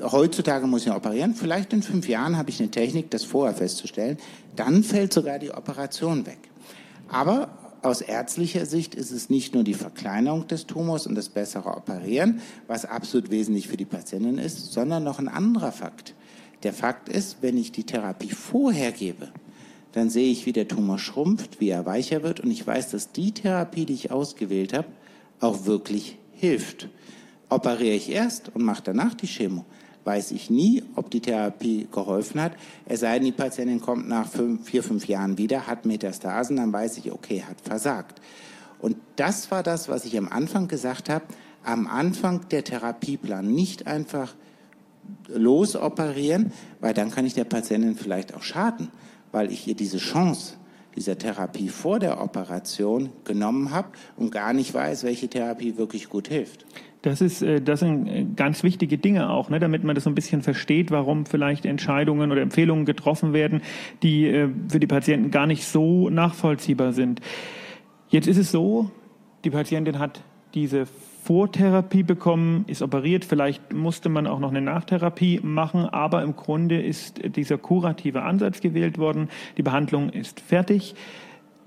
Heutzutage 0.00 0.66
muss 0.68 0.86
ich 0.86 0.92
operieren. 0.92 1.34
Vielleicht 1.34 1.72
in 1.72 1.82
fünf 1.82 2.08
Jahren 2.08 2.36
habe 2.36 2.50
ich 2.50 2.60
eine 2.60 2.70
Technik, 2.70 3.10
das 3.10 3.24
vorher 3.24 3.54
festzustellen. 3.54 4.16
Dann 4.54 4.84
fällt 4.84 5.12
sogar 5.12 5.40
die 5.40 5.50
Operation 5.50 6.24
weg. 6.26 6.38
Aber 7.08 7.48
aus 7.82 8.00
ärztlicher 8.00 8.64
Sicht 8.64 8.94
ist 8.94 9.10
es 9.10 9.28
nicht 9.28 9.54
nur 9.54 9.64
die 9.64 9.74
Verkleinerung 9.74 10.46
des 10.46 10.66
Tumors 10.66 11.06
und 11.06 11.14
das 11.14 11.28
bessere 11.28 11.76
Operieren, 11.76 12.40
was 12.66 12.84
absolut 12.84 13.30
wesentlich 13.30 13.68
für 13.68 13.76
die 13.76 13.84
Patientin 13.84 14.38
ist, 14.38 14.72
sondern 14.72 15.04
noch 15.04 15.18
ein 15.18 15.28
anderer 15.28 15.72
Fakt. 15.72 16.14
Der 16.62 16.72
Fakt 16.72 17.08
ist, 17.08 17.38
wenn 17.40 17.58
ich 17.58 17.72
die 17.72 17.84
Therapie 17.84 18.30
vorher 18.30 18.92
gebe, 18.92 19.28
dann 19.92 20.10
sehe 20.10 20.30
ich, 20.30 20.46
wie 20.46 20.52
der 20.52 20.68
Tumor 20.68 20.98
schrumpft, 20.98 21.60
wie 21.60 21.68
er 21.68 21.84
weicher 21.84 22.22
wird 22.22 22.40
und 22.40 22.50
ich 22.50 22.66
weiß, 22.66 22.90
dass 22.90 23.12
die 23.12 23.32
Therapie, 23.32 23.84
die 23.84 23.94
ich 23.94 24.10
ausgewählt 24.10 24.72
habe, 24.72 24.88
auch 25.40 25.66
wirklich 25.66 26.18
hilft. 26.32 26.88
Operiere 27.48 27.96
ich 27.96 28.10
erst 28.10 28.54
und 28.54 28.62
mache 28.62 28.82
danach 28.84 29.14
die 29.14 29.26
Chemo, 29.26 29.66
weiß 30.04 30.32
ich 30.32 30.50
nie, 30.50 30.82
ob 30.96 31.10
die 31.10 31.20
Therapie 31.20 31.88
geholfen 31.90 32.40
hat. 32.40 32.52
Es 32.86 33.00
sei 33.00 33.14
denn, 33.14 33.26
die 33.26 33.32
Patientin 33.32 33.80
kommt 33.80 34.08
nach 34.08 34.28
fünf, 34.28 34.66
vier, 34.66 34.82
fünf 34.82 35.06
Jahren 35.06 35.38
wieder, 35.38 35.66
hat 35.66 35.86
Metastasen, 35.86 36.56
dann 36.56 36.72
weiß 36.72 36.98
ich, 36.98 37.12
okay, 37.12 37.44
hat 37.48 37.60
versagt. 37.60 38.20
Und 38.80 38.96
das 39.16 39.50
war 39.50 39.62
das, 39.62 39.88
was 39.88 40.04
ich 40.04 40.18
am 40.18 40.28
Anfang 40.28 40.66
gesagt 40.66 41.08
habe. 41.08 41.24
Am 41.62 41.86
Anfang 41.86 42.48
der 42.48 42.64
Therapieplan 42.64 43.46
nicht 43.46 43.86
einfach 43.86 44.34
losoperieren, 45.28 46.52
weil 46.80 46.94
dann 46.94 47.10
kann 47.10 47.24
ich 47.24 47.34
der 47.34 47.44
Patientin 47.44 47.94
vielleicht 47.94 48.34
auch 48.34 48.42
schaden, 48.42 48.88
weil 49.30 49.52
ich 49.52 49.66
ihr 49.68 49.74
diese 49.74 49.98
Chance 49.98 50.54
dieser 50.96 51.16
Therapie 51.16 51.68
vor 51.68 51.98
der 51.98 52.20
Operation 52.20 53.10
genommen 53.24 53.70
habe 53.70 53.88
und 54.16 54.30
gar 54.30 54.52
nicht 54.52 54.74
weiß, 54.74 55.04
welche 55.04 55.28
Therapie 55.28 55.76
wirklich 55.76 56.08
gut 56.08 56.28
hilft. 56.28 56.66
Das 57.02 57.20
ist, 57.20 57.42
äh, 57.42 57.60
das 57.60 57.80
sind 57.80 58.06
äh, 58.06 58.24
ganz 58.36 58.62
wichtige 58.62 58.96
Dinge 58.96 59.28
auch, 59.28 59.50
ne, 59.50 59.58
damit 59.58 59.84
man 59.84 59.94
das 59.94 60.04
so 60.04 60.10
ein 60.10 60.14
bisschen 60.14 60.42
versteht, 60.42 60.90
warum 60.90 61.26
vielleicht 61.26 61.66
Entscheidungen 61.66 62.30
oder 62.30 62.40
Empfehlungen 62.40 62.84
getroffen 62.84 63.32
werden, 63.32 63.60
die 64.02 64.26
äh, 64.28 64.48
für 64.68 64.80
die 64.80 64.86
Patienten 64.86 65.30
gar 65.30 65.46
nicht 65.46 65.64
so 65.64 66.08
nachvollziehbar 66.08 66.92
sind. 66.92 67.20
Jetzt 68.08 68.28
ist 68.28 68.38
es 68.38 68.52
so, 68.52 68.90
die 69.44 69.50
Patientin 69.50 69.98
hat 69.98 70.22
diese 70.54 70.86
Vortherapie 71.24 72.02
bekommen, 72.02 72.64
ist 72.66 72.82
operiert, 72.82 73.24
vielleicht 73.24 73.72
musste 73.72 74.08
man 74.08 74.26
auch 74.26 74.40
noch 74.40 74.50
eine 74.50 74.60
Nachtherapie 74.60 75.40
machen, 75.42 75.86
aber 75.86 76.22
im 76.22 76.36
Grunde 76.36 76.80
ist 76.80 77.20
dieser 77.36 77.58
kurative 77.58 78.22
Ansatz 78.22 78.60
gewählt 78.60 78.98
worden, 78.98 79.28
die 79.56 79.62
Behandlung 79.62 80.10
ist 80.10 80.40
fertig, 80.40 80.94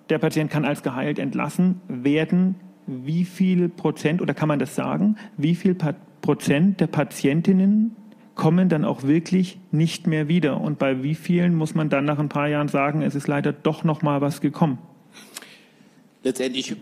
der 0.10 0.20
Patient 0.20 0.52
kann 0.52 0.66
als 0.66 0.84
geheilt 0.84 1.20
entlassen 1.20 1.82
werden 1.88 2.56
wie 2.88 3.26
viel 3.26 3.70
Prozent, 3.70 4.22
oder 4.22 4.34
kann 4.34 4.48
man 4.48 4.60
das 4.60 4.76
sagen, 4.76 5.18
wie 5.38 5.56
viel 5.56 5.76
Prozent 6.22 6.80
der 6.80 6.88
Patientinnen 6.88 7.96
kommen 8.36 8.70
dann 8.70 8.86
auch 8.86 9.04
wirklich 9.04 9.60
nicht 9.72 10.08
mehr 10.08 10.28
wieder? 10.28 10.62
Und 10.62 10.78
bei 10.78 11.04
wie 11.04 11.16
vielen 11.16 11.56
muss 11.56 11.74
man 11.76 11.90
dann 11.90 12.06
nach 12.06 12.20
ein 12.20 12.30
paar 12.30 12.48
Jahren 12.48 12.68
sagen, 12.68 13.02
es 13.02 13.16
ist 13.16 13.28
leider 13.28 13.54
doch 13.54 13.84
noch 13.84 14.02
mal 14.02 14.22
was 14.22 14.42
gekommen? 14.42 14.78
Letztendlich 16.24 16.76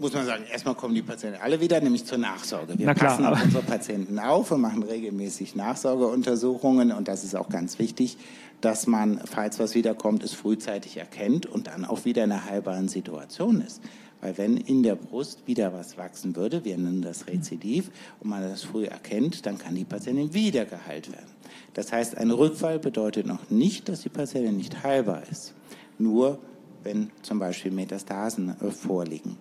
muss 0.00 0.12
man 0.12 0.26
sagen, 0.26 0.44
erstmal 0.50 0.74
kommen 0.74 0.94
die 0.94 1.02
Patienten 1.02 1.38
alle 1.40 1.60
wieder, 1.60 1.80
nämlich 1.80 2.04
zur 2.04 2.18
Nachsorge. 2.18 2.78
Wir 2.78 2.86
Na 2.86 2.94
klar, 2.94 3.10
passen 3.10 3.26
auf 3.26 3.42
unsere 3.42 3.62
Patienten 3.62 4.18
auf 4.18 4.50
und 4.50 4.60
machen 4.60 4.82
regelmäßig 4.82 5.54
Nachsorgeuntersuchungen 5.54 6.92
und 6.92 7.08
das 7.08 7.24
ist 7.24 7.34
auch 7.34 7.48
ganz 7.48 7.78
wichtig, 7.78 8.16
dass 8.60 8.86
man, 8.86 9.20
falls 9.24 9.58
was 9.58 9.74
wiederkommt, 9.74 10.22
es 10.22 10.32
frühzeitig 10.32 10.96
erkennt 10.96 11.46
und 11.46 11.66
dann 11.68 11.84
auch 11.84 12.04
wieder 12.04 12.24
in 12.24 12.32
einer 12.32 12.44
heilbaren 12.44 12.88
Situation 12.88 13.60
ist. 13.60 13.82
Weil 14.24 14.38
wenn 14.38 14.56
in 14.56 14.82
der 14.82 14.94
Brust 14.94 15.46
wieder 15.46 15.74
was 15.74 15.98
wachsen 15.98 16.34
würde, 16.34 16.64
wir 16.64 16.78
nennen 16.78 17.02
das 17.02 17.26
Rezidiv, 17.26 17.90
und 18.20 18.30
man 18.30 18.40
das 18.40 18.62
früh 18.62 18.86
erkennt, 18.86 19.44
dann 19.44 19.58
kann 19.58 19.74
die 19.74 19.84
Patientin 19.84 20.32
wieder 20.32 20.64
geheilt 20.64 21.12
werden. 21.12 21.28
Das 21.74 21.92
heißt, 21.92 22.16
ein 22.16 22.30
Rückfall 22.30 22.78
bedeutet 22.78 23.26
noch 23.26 23.50
nicht, 23.50 23.86
dass 23.90 24.00
die 24.00 24.08
Patientin 24.08 24.56
nicht 24.56 24.82
heilbar 24.82 25.24
ist. 25.30 25.52
Nur 25.98 26.38
wenn 26.84 27.10
zum 27.20 27.38
Beispiel 27.38 27.70
Metastasen 27.70 28.56
äh, 28.60 28.70
vorliegen. 28.70 29.36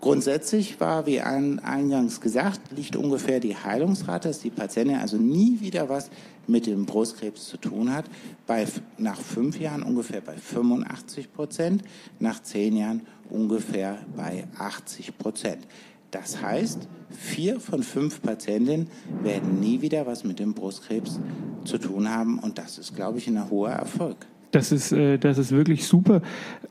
Grundsätzlich 0.00 0.80
war, 0.80 1.06
wie 1.06 1.20
eingangs 1.20 2.20
gesagt, 2.20 2.60
liegt 2.72 2.94
ungefähr 2.96 3.40
die 3.40 3.56
Heilungsrate, 3.56 4.28
dass 4.28 4.40
die 4.40 4.50
Patientin 4.50 4.96
also 4.96 5.16
nie 5.16 5.60
wieder 5.60 5.88
was 5.88 6.10
mit 6.46 6.66
dem 6.66 6.84
Brustkrebs 6.84 7.46
zu 7.46 7.56
tun 7.56 7.92
hat, 7.92 8.04
bei, 8.46 8.66
nach 8.98 9.18
fünf 9.18 9.58
Jahren 9.58 9.82
ungefähr 9.82 10.20
bei 10.20 10.36
85 10.36 11.32
Prozent, 11.32 11.84
nach 12.18 12.42
zehn 12.42 12.76
Jahren 12.76 13.06
ungefähr 13.30 13.98
bei 14.16 14.44
80 14.58 15.16
Prozent. 15.18 15.66
Das 16.10 16.40
heißt, 16.40 16.88
vier 17.10 17.58
von 17.58 17.82
fünf 17.82 18.22
Patientinnen 18.22 18.88
werden 19.22 19.58
nie 19.58 19.80
wieder 19.80 20.06
was 20.06 20.22
mit 20.22 20.38
dem 20.38 20.54
Brustkrebs 20.54 21.18
zu 21.64 21.78
tun 21.78 22.08
haben 22.08 22.38
und 22.38 22.58
das 22.58 22.78
ist, 22.78 22.94
glaube 22.94 23.18
ich, 23.18 23.26
ein 23.26 23.50
hoher 23.50 23.70
Erfolg. 23.70 24.16
Das 24.52 24.70
ist, 24.70 24.92
äh, 24.92 25.18
das 25.18 25.38
ist 25.38 25.50
wirklich 25.50 25.86
super. 25.86 26.22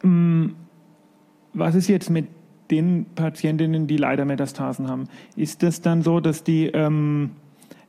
Ähm, 0.03 0.55
was 1.53 1.75
ist 1.75 1.89
jetzt 1.89 2.09
mit 2.09 2.27
den 2.71 3.05
Patientinnen, 3.15 3.85
die 3.87 3.97
leider 3.97 4.23
Metastasen 4.23 4.87
haben? 4.87 5.09
Ist 5.35 5.61
das 5.61 5.81
dann 5.81 6.01
so, 6.01 6.21
dass 6.21 6.45
die 6.45 6.67
ähm, 6.67 7.31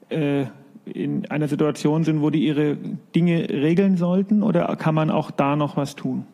äh, 0.09 0.47
in 0.87 1.31
einer 1.31 1.49
Situation 1.49 2.05
sind, 2.05 2.21
wo 2.21 2.31
die 2.31 2.45
ihre 2.45 2.77
Dinge 3.15 3.49
regeln 3.49 3.97
sollten 3.97 4.43
oder 4.43 4.75
kann 4.77 4.95
man 4.95 5.11
auch 5.11 5.31
da 5.31 5.57
noch 5.57 5.77
was 5.77 5.95
tun? 5.95 6.27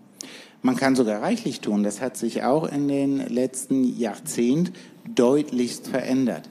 Man 0.63 0.77
kann 0.77 0.95
sogar 0.95 1.23
reichlich 1.23 1.61
tun. 1.61 1.83
Das 1.83 2.01
hat 2.01 2.17
sich 2.17 2.43
auch 2.43 2.71
in 2.71 2.87
den 2.87 3.19
letzten 3.29 3.85
Jahrzehnten 3.85 4.75
deutlichst 5.15 5.89
verändert. 5.89 6.51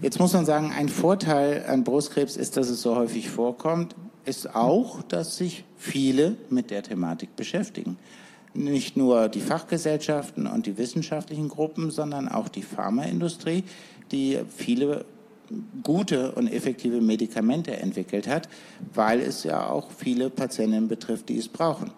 Jetzt 0.00 0.20
muss 0.20 0.32
man 0.32 0.44
sagen, 0.44 0.72
ein 0.76 0.88
Vorteil 0.88 1.64
an 1.66 1.82
Brustkrebs 1.82 2.36
ist, 2.36 2.56
dass 2.56 2.68
es 2.68 2.82
so 2.82 2.94
häufig 2.94 3.28
vorkommt, 3.30 3.96
ist 4.24 4.54
auch, 4.54 5.02
dass 5.02 5.36
sich 5.36 5.64
viele 5.76 6.36
mit 6.50 6.70
der 6.70 6.82
Thematik 6.82 7.34
beschäftigen. 7.34 7.96
Nicht 8.54 8.96
nur 8.96 9.28
die 9.28 9.40
Fachgesellschaften 9.40 10.46
und 10.46 10.66
die 10.66 10.78
wissenschaftlichen 10.78 11.48
Gruppen, 11.48 11.90
sondern 11.90 12.28
auch 12.28 12.48
die 12.48 12.62
Pharmaindustrie, 12.62 13.64
die 14.12 14.38
viele 14.56 15.04
gute 15.82 16.32
und 16.32 16.46
effektive 16.48 17.00
Medikamente 17.00 17.76
entwickelt 17.76 18.28
hat, 18.28 18.48
weil 18.94 19.20
es 19.20 19.44
ja 19.44 19.68
auch 19.68 19.90
viele 19.90 20.30
Patienten 20.30 20.88
betrifft, 20.88 21.28
die 21.28 21.38
es 21.38 21.48
brauchen. 21.48 21.90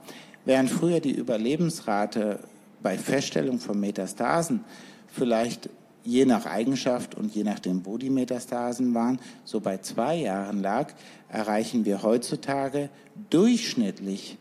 Während 0.51 0.69
früher 0.69 0.99
die 0.99 1.13
Überlebensrate 1.13 2.41
bei 2.83 2.99
Feststellung 2.99 3.61
von 3.61 3.79
Metastasen 3.79 4.65
vielleicht 5.07 5.71
je 6.03 6.25
nach 6.25 6.45
Eigenschaft 6.45 7.15
und 7.15 7.33
je 7.33 7.45
nachdem, 7.45 7.87
wo 7.87 7.99
die 7.99 8.11
Metastasen 8.11 8.93
waren, 8.93 9.21
so 9.45 9.61
bei 9.61 9.79
zwei 9.79 10.17
Jahren 10.17 10.61
lag, 10.61 10.93
erreichen 11.29 11.85
wir 11.85 12.03
heutzutage 12.03 12.91
durchschnittlich, 13.31 14.39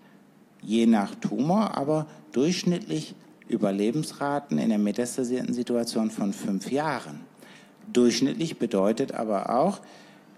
je 0.63 0.87
nach 0.87 1.13
Tumor, 1.13 1.77
aber 1.77 2.07
durchschnittlich 2.31 3.13
Überlebensraten 3.47 4.57
in 4.57 4.69
der 4.69 4.79
metastasierten 4.79 5.53
Situation 5.53 6.09
von 6.09 6.33
fünf 6.33 6.71
Jahren. 6.71 7.19
Durchschnittlich 7.93 8.57
bedeutet 8.57 9.11
aber 9.11 9.55
auch, 9.55 9.79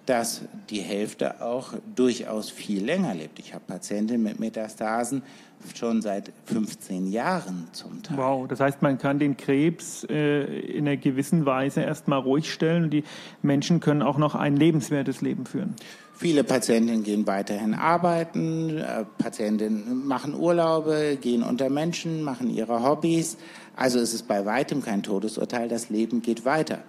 dass 0.06 0.42
die 0.70 0.82
Hälfte 0.82 1.42
auch 1.42 1.74
durchaus 1.96 2.50
viel 2.50 2.84
länger 2.84 3.14
lebt. 3.14 3.40
Ich 3.40 3.54
habe 3.54 3.64
Patientinnen 3.66 4.24
mit 4.24 4.40
Metastasen 4.40 5.24
schon 5.76 6.02
seit 6.02 6.32
15 6.46 7.08
Jahren 7.12 7.68
zum 7.72 8.04
Teil. 8.04 8.18
Wow, 8.18 8.48
das 8.48 8.60
heißt, 8.60 8.82
man 8.82 8.98
kann 8.98 9.20
den 9.20 9.38
Krebs 9.38 10.06
äh, 10.10 10.44
in 10.44 10.88
einer 10.88 10.98
gewissen 10.98 11.46
Weise 11.46 11.82
erstmal 11.82 12.20
ruhig 12.20 12.52
stellen 12.52 12.86
und 12.86 12.90
die 12.92 13.04
Menschen 13.42 13.80
können 13.80 14.02
auch 14.02 14.18
noch 14.18 14.36
ein 14.36 14.56
lebenswertes 14.56 15.22
Leben 15.22 15.46
führen. 15.46 15.76
Viele 16.22 16.44
Patientinnen 16.44 17.04
gehen 17.04 17.26
weiterhin 17.26 17.74
arbeiten, 17.74 18.78
äh, 18.78 19.06
Patientinnen 19.18 20.06
machen 20.06 20.36
Urlaube, 20.36 21.18
gehen 21.20 21.42
unter 21.42 21.70
Menschen, 21.70 22.22
machen 22.22 22.50
ihre 22.50 22.84
Hobbys. 22.84 23.38
Also 23.76 24.00
es 24.00 24.14
ist 24.14 24.28
bei 24.28 24.46
weitem 24.46 24.84
kein 24.84 25.02
Todesurteil, 25.02 25.68
das 25.68 25.90
Leben 25.90 26.22
geht 26.22 26.46
weiter. 26.46 26.84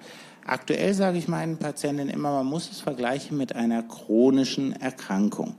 Aktuell 0.45 0.93
sage 0.93 1.19
ich 1.19 1.29
meinen 1.29 1.57
Patienten 1.57 2.09
immer, 2.09 2.33
man 2.33 2.47
muss 2.47 2.71
es 2.71 2.81
vergleichen 2.81 3.39
mit 3.39 3.55
einer 3.55 3.83
chronischen 3.85 4.73
Erkrankung. 4.73 5.55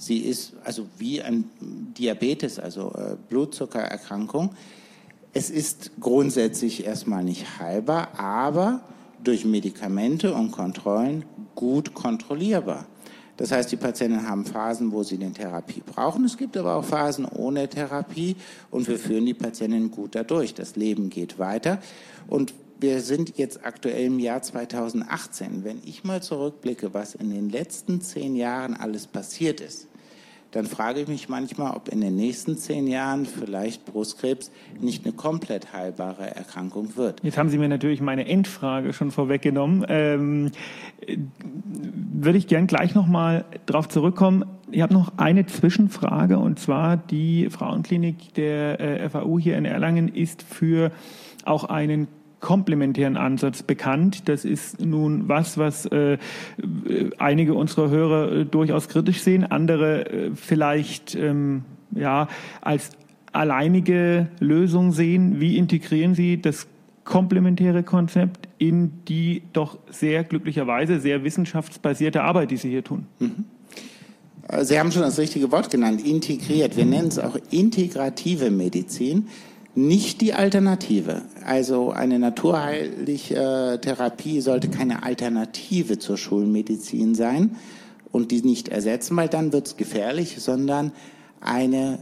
Sie 0.00 0.20
ist 0.20 0.54
also 0.64 0.86
wie 0.96 1.20
ein 1.20 1.44
Diabetes, 1.60 2.58
also 2.58 2.90
äh, 2.96 3.16
Blutzuckererkrankung. 3.28 4.54
Es 5.34 5.50
ist 5.50 5.90
grundsätzlich 6.00 6.86
erstmal 6.86 7.22
nicht 7.22 7.58
heilbar, 7.58 8.18
aber 8.18 8.80
durch 9.22 9.44
Medikamente 9.44 10.32
und 10.32 10.52
Kontrollen 10.52 11.26
gut 11.54 11.92
kontrollierbar. 11.92 12.86
Das 13.36 13.52
heißt, 13.52 13.70
die 13.72 13.76
Patienten 13.76 14.26
haben 14.26 14.46
Phasen, 14.46 14.90
wo 14.90 15.02
sie 15.02 15.16
eine 15.16 15.34
Therapie 15.34 15.82
brauchen. 15.84 16.24
Es 16.24 16.38
gibt 16.38 16.56
aber 16.56 16.76
auch 16.76 16.84
Phasen 16.84 17.26
ohne 17.26 17.68
Therapie 17.68 18.36
und 18.70 18.88
wir 18.88 18.98
führen 18.98 19.26
die 19.26 19.34
Patienten 19.34 19.90
gut 19.90 20.14
dadurch. 20.14 20.54
Das 20.54 20.76
Leben 20.76 21.10
geht 21.10 21.38
weiter 21.38 21.78
und 22.26 22.54
wir 22.80 23.02
sind 23.02 23.36
jetzt 23.36 23.66
aktuell 23.66 24.06
im 24.06 24.18
Jahr 24.18 24.40
2018. 24.40 25.62
Wenn 25.62 25.82
ich 25.84 26.04
mal 26.04 26.22
zurückblicke, 26.22 26.94
was 26.94 27.14
in 27.14 27.28
den 27.30 27.50
letzten 27.50 28.00
zehn 28.00 28.34
Jahren 28.34 28.74
alles 28.74 29.06
passiert 29.06 29.60
ist, 29.60 29.89
dann 30.52 30.66
frage 30.66 31.00
ich 31.00 31.08
mich 31.08 31.28
manchmal, 31.28 31.76
ob 31.76 31.88
in 31.88 32.00
den 32.00 32.16
nächsten 32.16 32.56
zehn 32.56 32.86
Jahren 32.86 33.26
vielleicht 33.26 33.84
Brustkrebs 33.86 34.50
nicht 34.80 35.04
eine 35.04 35.14
komplett 35.14 35.72
heilbare 35.72 36.34
Erkrankung 36.34 36.96
wird. 36.96 37.22
Jetzt 37.22 37.38
haben 37.38 37.50
Sie 37.50 37.58
mir 37.58 37.68
natürlich 37.68 38.00
meine 38.00 38.26
Endfrage 38.26 38.92
schon 38.92 39.10
vorweggenommen. 39.10 39.86
Ähm, 39.88 40.50
würde 42.12 42.38
ich 42.38 42.46
gern 42.46 42.66
gleich 42.66 42.94
nochmal 42.94 43.44
darauf 43.66 43.88
zurückkommen. 43.88 44.44
Ich 44.72 44.82
habe 44.82 44.94
noch 44.94 45.18
eine 45.18 45.46
Zwischenfrage 45.46 46.38
und 46.38 46.58
zwar 46.58 46.96
die 46.96 47.48
Frauenklinik 47.50 48.34
der 48.34 48.80
äh, 48.80 49.08
FAU 49.08 49.38
hier 49.38 49.56
in 49.56 49.64
Erlangen 49.64 50.08
ist 50.08 50.42
für 50.42 50.92
auch 51.44 51.64
einen 51.64 52.08
komplementären 52.40 53.16
Ansatz 53.16 53.62
bekannt. 53.62 54.28
Das 54.28 54.44
ist 54.44 54.80
nun 54.80 55.28
was, 55.28 55.58
was 55.58 55.86
äh, 55.86 56.18
einige 57.18 57.54
unserer 57.54 57.90
Hörer 57.90 58.32
äh, 58.32 58.44
durchaus 58.44 58.88
kritisch 58.88 59.20
sehen, 59.20 59.44
andere 59.44 60.10
äh, 60.10 60.30
vielleicht 60.34 61.14
ähm, 61.14 61.62
ja 61.94 62.28
als 62.60 62.90
alleinige 63.32 64.28
Lösung 64.40 64.92
sehen. 64.92 65.40
Wie 65.40 65.56
integrieren 65.56 66.14
Sie 66.14 66.40
das 66.40 66.66
komplementäre 67.04 67.82
Konzept 67.82 68.48
in 68.58 69.04
die 69.06 69.42
doch 69.52 69.78
sehr 69.90 70.24
glücklicherweise 70.24 71.00
sehr 71.00 71.24
wissenschaftsbasierte 71.24 72.22
Arbeit, 72.22 72.50
die 72.50 72.56
Sie 72.56 72.70
hier 72.70 72.84
tun? 72.84 73.06
Mhm. 73.18 73.44
Sie 74.62 74.80
haben 74.80 74.90
schon 74.90 75.02
das 75.02 75.18
richtige 75.18 75.52
Wort 75.52 75.70
genannt, 75.70 76.04
integriert. 76.04 76.76
Wir 76.76 76.84
nennen 76.84 77.06
es 77.08 77.20
auch 77.20 77.36
integrative 77.50 78.50
Medizin 78.50 79.28
nicht 79.74 80.20
die 80.20 80.34
Alternative. 80.34 81.22
Also 81.44 81.90
eine 81.90 82.18
naturheilliche 82.18 83.78
Therapie 83.80 84.40
sollte 84.40 84.68
keine 84.68 85.02
Alternative 85.02 85.98
zur 85.98 86.16
Schulmedizin 86.16 87.14
sein 87.14 87.56
und 88.10 88.30
die 88.30 88.42
nicht 88.42 88.68
ersetzen, 88.68 89.16
weil 89.16 89.28
dann 89.28 89.52
wird 89.52 89.68
es 89.68 89.76
gefährlich, 89.76 90.36
sondern 90.40 90.92
eine 91.40 91.98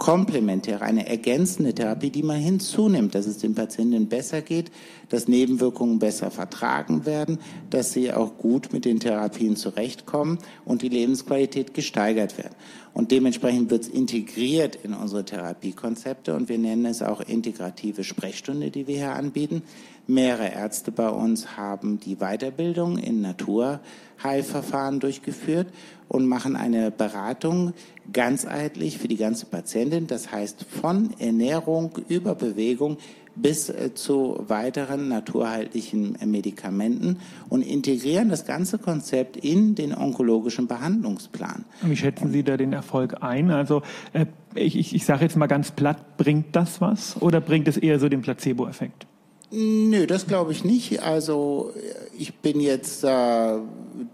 komplementäre, 0.00 0.80
eine 0.80 1.06
ergänzende 1.06 1.74
Therapie, 1.74 2.08
die 2.08 2.22
man 2.22 2.38
hinzunimmt, 2.38 3.14
dass 3.14 3.26
es 3.26 3.36
dem 3.36 3.54
Patienten 3.54 4.08
besser 4.08 4.40
geht, 4.40 4.72
dass 5.10 5.28
Nebenwirkungen 5.28 5.98
besser 5.98 6.30
vertragen 6.30 7.04
werden, 7.04 7.38
dass 7.68 7.92
sie 7.92 8.10
auch 8.10 8.38
gut 8.38 8.72
mit 8.72 8.86
den 8.86 8.98
Therapien 8.98 9.56
zurechtkommen 9.56 10.38
und 10.64 10.80
die 10.80 10.88
Lebensqualität 10.88 11.74
gesteigert 11.74 12.38
wird. 12.38 12.50
Und 12.94 13.10
dementsprechend 13.10 13.70
wird 13.70 13.82
es 13.82 13.88
integriert 13.88 14.78
in 14.82 14.94
unsere 14.94 15.24
Therapiekonzepte 15.24 16.34
und 16.34 16.48
wir 16.48 16.58
nennen 16.58 16.86
es 16.86 17.02
auch 17.02 17.20
integrative 17.20 18.02
Sprechstunde, 18.02 18.70
die 18.70 18.86
wir 18.86 18.96
hier 18.96 19.14
anbieten. 19.14 19.62
Mehrere 20.06 20.50
Ärzte 20.50 20.92
bei 20.92 21.10
uns 21.10 21.58
haben 21.58 22.00
die 22.00 22.16
Weiterbildung 22.16 22.96
in 22.96 23.20
Naturheilverfahren 23.20 24.98
durchgeführt 24.98 25.68
und 26.08 26.26
machen 26.26 26.56
eine 26.56 26.90
Beratung 26.90 27.74
ganzheitlich 28.12 28.98
für 28.98 29.08
die 29.08 29.16
ganze 29.16 29.46
Patientin. 29.46 30.06
Das 30.06 30.32
heißt 30.32 30.64
von 30.64 31.10
Ernährung 31.18 31.98
über 32.08 32.34
Bewegung 32.34 32.98
bis 33.36 33.68
äh, 33.68 33.94
zu 33.94 34.44
weiteren 34.48 35.08
naturheillichen 35.08 36.16
Medikamenten 36.24 37.18
und 37.48 37.62
integrieren 37.62 38.28
das 38.28 38.44
ganze 38.44 38.78
Konzept 38.78 39.36
in 39.36 39.74
den 39.74 39.94
onkologischen 39.94 40.66
Behandlungsplan. 40.66 41.64
Wie 41.82 41.96
schätzen 41.96 42.30
Sie 42.32 42.42
da 42.42 42.56
den 42.56 42.72
Erfolg 42.72 43.22
ein? 43.22 43.50
Also 43.50 43.82
äh, 44.12 44.26
ich, 44.54 44.76
ich, 44.76 44.94
ich 44.94 45.04
sage 45.04 45.22
jetzt 45.22 45.36
mal 45.36 45.46
ganz 45.46 45.70
platt, 45.70 46.16
bringt 46.16 46.56
das 46.56 46.80
was 46.80 47.20
oder 47.20 47.40
bringt 47.40 47.68
es 47.68 47.76
eher 47.76 47.98
so 47.98 48.08
den 48.08 48.20
Placebo-Effekt? 48.22 49.06
Nö, 49.52 50.06
das 50.06 50.28
glaube 50.28 50.52
ich 50.52 50.64
nicht. 50.64 51.02
Also 51.02 51.72
ich 52.16 52.34
bin 52.34 52.60
jetzt, 52.60 53.02
äh, 53.02 53.58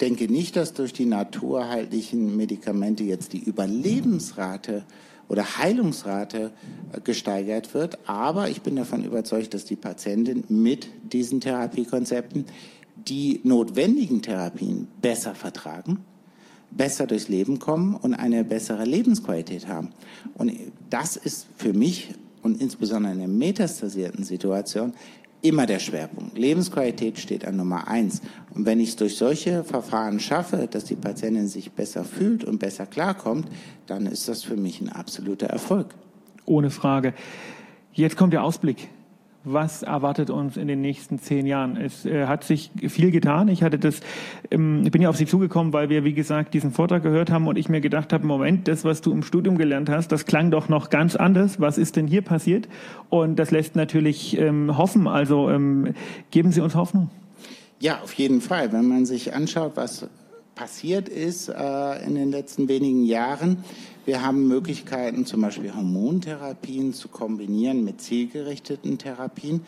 denke 0.01 0.33
nicht, 0.33 0.57
dass 0.57 0.73
durch 0.73 0.95
die 0.95 1.05
naturheillichen 1.05 2.37
Medikamente 2.37 3.05
jetzt 3.05 3.35
die 3.35 3.43
Überlebensrate 3.43 4.85
oder 5.29 5.59
Heilungsrate 5.59 6.53
äh, 6.93 7.01
gesteigert 7.03 7.75
wird. 7.75 7.99
Aber 8.09 8.49
ich 8.49 8.63
bin 8.63 8.77
davon 8.77 9.05
überzeugt, 9.05 9.53
dass 9.53 9.67
die 9.67 9.77
Patientin 9.77 10.45
mit 10.49 10.89
diesen 11.13 11.43
Therapiekonzepten 11.43 12.47
die 12.97 13.41
notwendigen 13.45 14.23
Therapien 14.23 14.89
besser 15.03 15.35
vertragen, 15.35 15.99
besser 16.71 17.07
durchs 17.07 17.29
Leben 17.29 17.59
kommen 17.59 17.95
und 17.95 18.15
eine 18.15 18.43
bessere 18.43 18.87
Lebensqualität 18.87 19.69
haben. 19.69 19.91
Und 20.35 20.53
das 20.89 21.17
ist 21.17 21.47
für 21.57 21.75
mich 21.75 22.15
und 22.43 22.61
insbesondere 22.61 23.13
in 23.13 23.19
der 23.19 23.29
metastasierten 23.29 24.25
Situation 24.25 24.95
immer 25.49 25.67
der 25.67 25.79
Schwerpunkt. 25.79 26.39
Lebensqualität 26.39 27.19
steht 27.19 27.45
an 27.45 27.57
Nummer 27.57 27.89
eins. 27.89 28.23
Und 28.55 28.67
wenn 28.67 28.81
ich 28.81 28.91
es 28.91 28.97
durch 28.97 29.17
solche 29.17 29.65
Verfahren 29.65 30.21
schaffe, 30.21 30.69
dass 30.71 30.85
die 30.85 30.97
Patientin 30.97 31.49
sich 31.49 31.73
besser 31.73 32.05
fühlt 32.05 32.45
und 32.45 32.59
besser 32.59 32.87
klarkommt, 32.87 33.49
dann 33.87 34.07
ist 34.07 34.29
das 34.29 34.43
für 34.43 34.57
mich 34.57 34.81
ein 34.81 34.89
absoluter 34.89 35.47
Erfolg. 35.47 35.95
Ohne 36.45 36.71
Frage. 36.71 37.15
Jetzt 37.93 38.17
kommt 38.17 38.33
der 38.33 38.45
Ausblick 38.45 38.89
was 39.47 39.85
erwartet 39.85 40.29
uns 40.29 40.57
in 40.57 40.67
den 40.67 40.81
nächsten 40.81 41.21
zehn 41.21 41.47
Jahren? 41.47 41.77
Es 41.77 42.05
äh, 42.05 42.27
hat 42.27 42.43
sich 42.43 42.73
viel 42.89 43.13
getan. 43.13 43.47
Ich 43.47 43.63
hatte 43.63 43.79
das, 43.79 44.01
ähm, 44.51 44.83
ich 44.85 44.91
bin 44.91 45.01
ja 45.01 45.09
auf 45.09 45.17
Sie 45.17 45.27
zugekommen, 45.27 45.73
weil 45.73 45.89
wir, 45.89 46.03
wie 46.03 46.15
gesagt, 46.15 46.53
diesen 46.53 46.73
Vortrag 46.73 47.05
gehört 47.05 47.31
haben 47.31 47.47
und 47.47 47.57
ich 47.57 47.69
mir 47.69 47.81
gedacht 47.81 48.13
habe, 48.13 48.27
Moment, 48.27 48.67
das, 48.67 48.85
was 48.85 49.03
du 49.03 49.13
im 49.13 49.23
Studium 49.23 49.57
gelernt 49.57 49.89
hast, 49.89 50.11
das 50.11 50.27
klang 50.27 50.51
doch 50.51 50.69
noch 50.69 50.91
ganz 50.91 51.15
anders. 51.15 51.61
Was 51.61 51.79
ist 51.79 51.95
denn 51.95 52.09
hier 52.09 52.23
passiert? 52.23 52.69
Und 53.09 53.39
das 53.39 53.53
lässt 53.53 53.77
natürlich 53.77 54.37
ähm, 54.37 54.77
hoffen. 54.77 55.07
Also 55.07 55.49
ähm, 55.49 55.95
geben 56.33 56.51
Sie 56.51 56.61
uns 56.61 56.75
Hoffnung. 56.75 57.11
Ja, 57.79 58.01
auf 58.03 58.15
jeden 58.15 58.41
Fall. 58.41 58.73
Wenn 58.73 58.89
man 58.89 59.07
sich 59.07 59.33
anschaut, 59.33 59.73
was 59.77 60.09
passiert 60.57 61.09
ist 61.09 61.49
äh, 61.49 62.05
in 62.05 62.17
den 62.17 62.33
letzten 62.33 62.67
wenigen 62.67 63.05
Jahren, 63.05 63.65
wir 64.07 64.23
haben 64.23 64.49
Möglichkeiten, 64.49 65.27
zum 65.27 65.43
Beispiel 65.43 65.75
Hormontherapien 65.75 66.93
zu 66.93 67.09
kombinieren 67.09 67.85
mit 67.85 68.01
zielgerichteten 68.01 68.99
Therapien, 68.99 69.63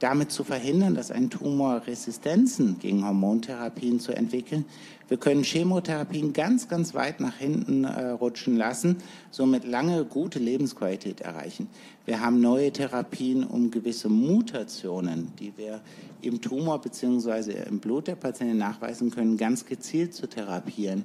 damit 0.00 0.30
zu 0.30 0.44
verhindern, 0.44 0.94
dass 0.94 1.10
ein 1.10 1.30
Tumor 1.30 1.82
Resistenzen 1.86 2.78
gegen 2.78 3.06
Hormontherapien 3.06 4.00
zu 4.00 4.12
entwickeln. 4.12 4.64
Wir 5.08 5.18
können 5.18 5.44
Chemotherapien 5.44 6.32
ganz, 6.32 6.68
ganz 6.68 6.94
weit 6.94 7.20
nach 7.20 7.36
hinten 7.36 7.84
äh, 7.84 8.10
rutschen 8.10 8.56
lassen, 8.56 8.96
somit 9.30 9.64
lange 9.64 10.04
gute 10.06 10.38
Lebensqualität 10.38 11.20
erreichen. 11.20 11.68
Wir 12.06 12.20
haben 12.20 12.40
neue 12.40 12.72
Therapien, 12.72 13.44
um 13.44 13.70
gewisse 13.70 14.08
Mutationen, 14.08 15.32
die 15.38 15.52
wir 15.56 15.82
im 16.22 16.40
Tumor 16.40 16.80
bzw. 16.80 17.68
im 17.68 17.80
Blut 17.80 18.06
der 18.06 18.16
Patienten 18.16 18.56
nachweisen 18.56 19.10
können, 19.10 19.36
ganz 19.36 19.66
gezielt 19.66 20.14
zu 20.14 20.26
therapieren 20.26 21.04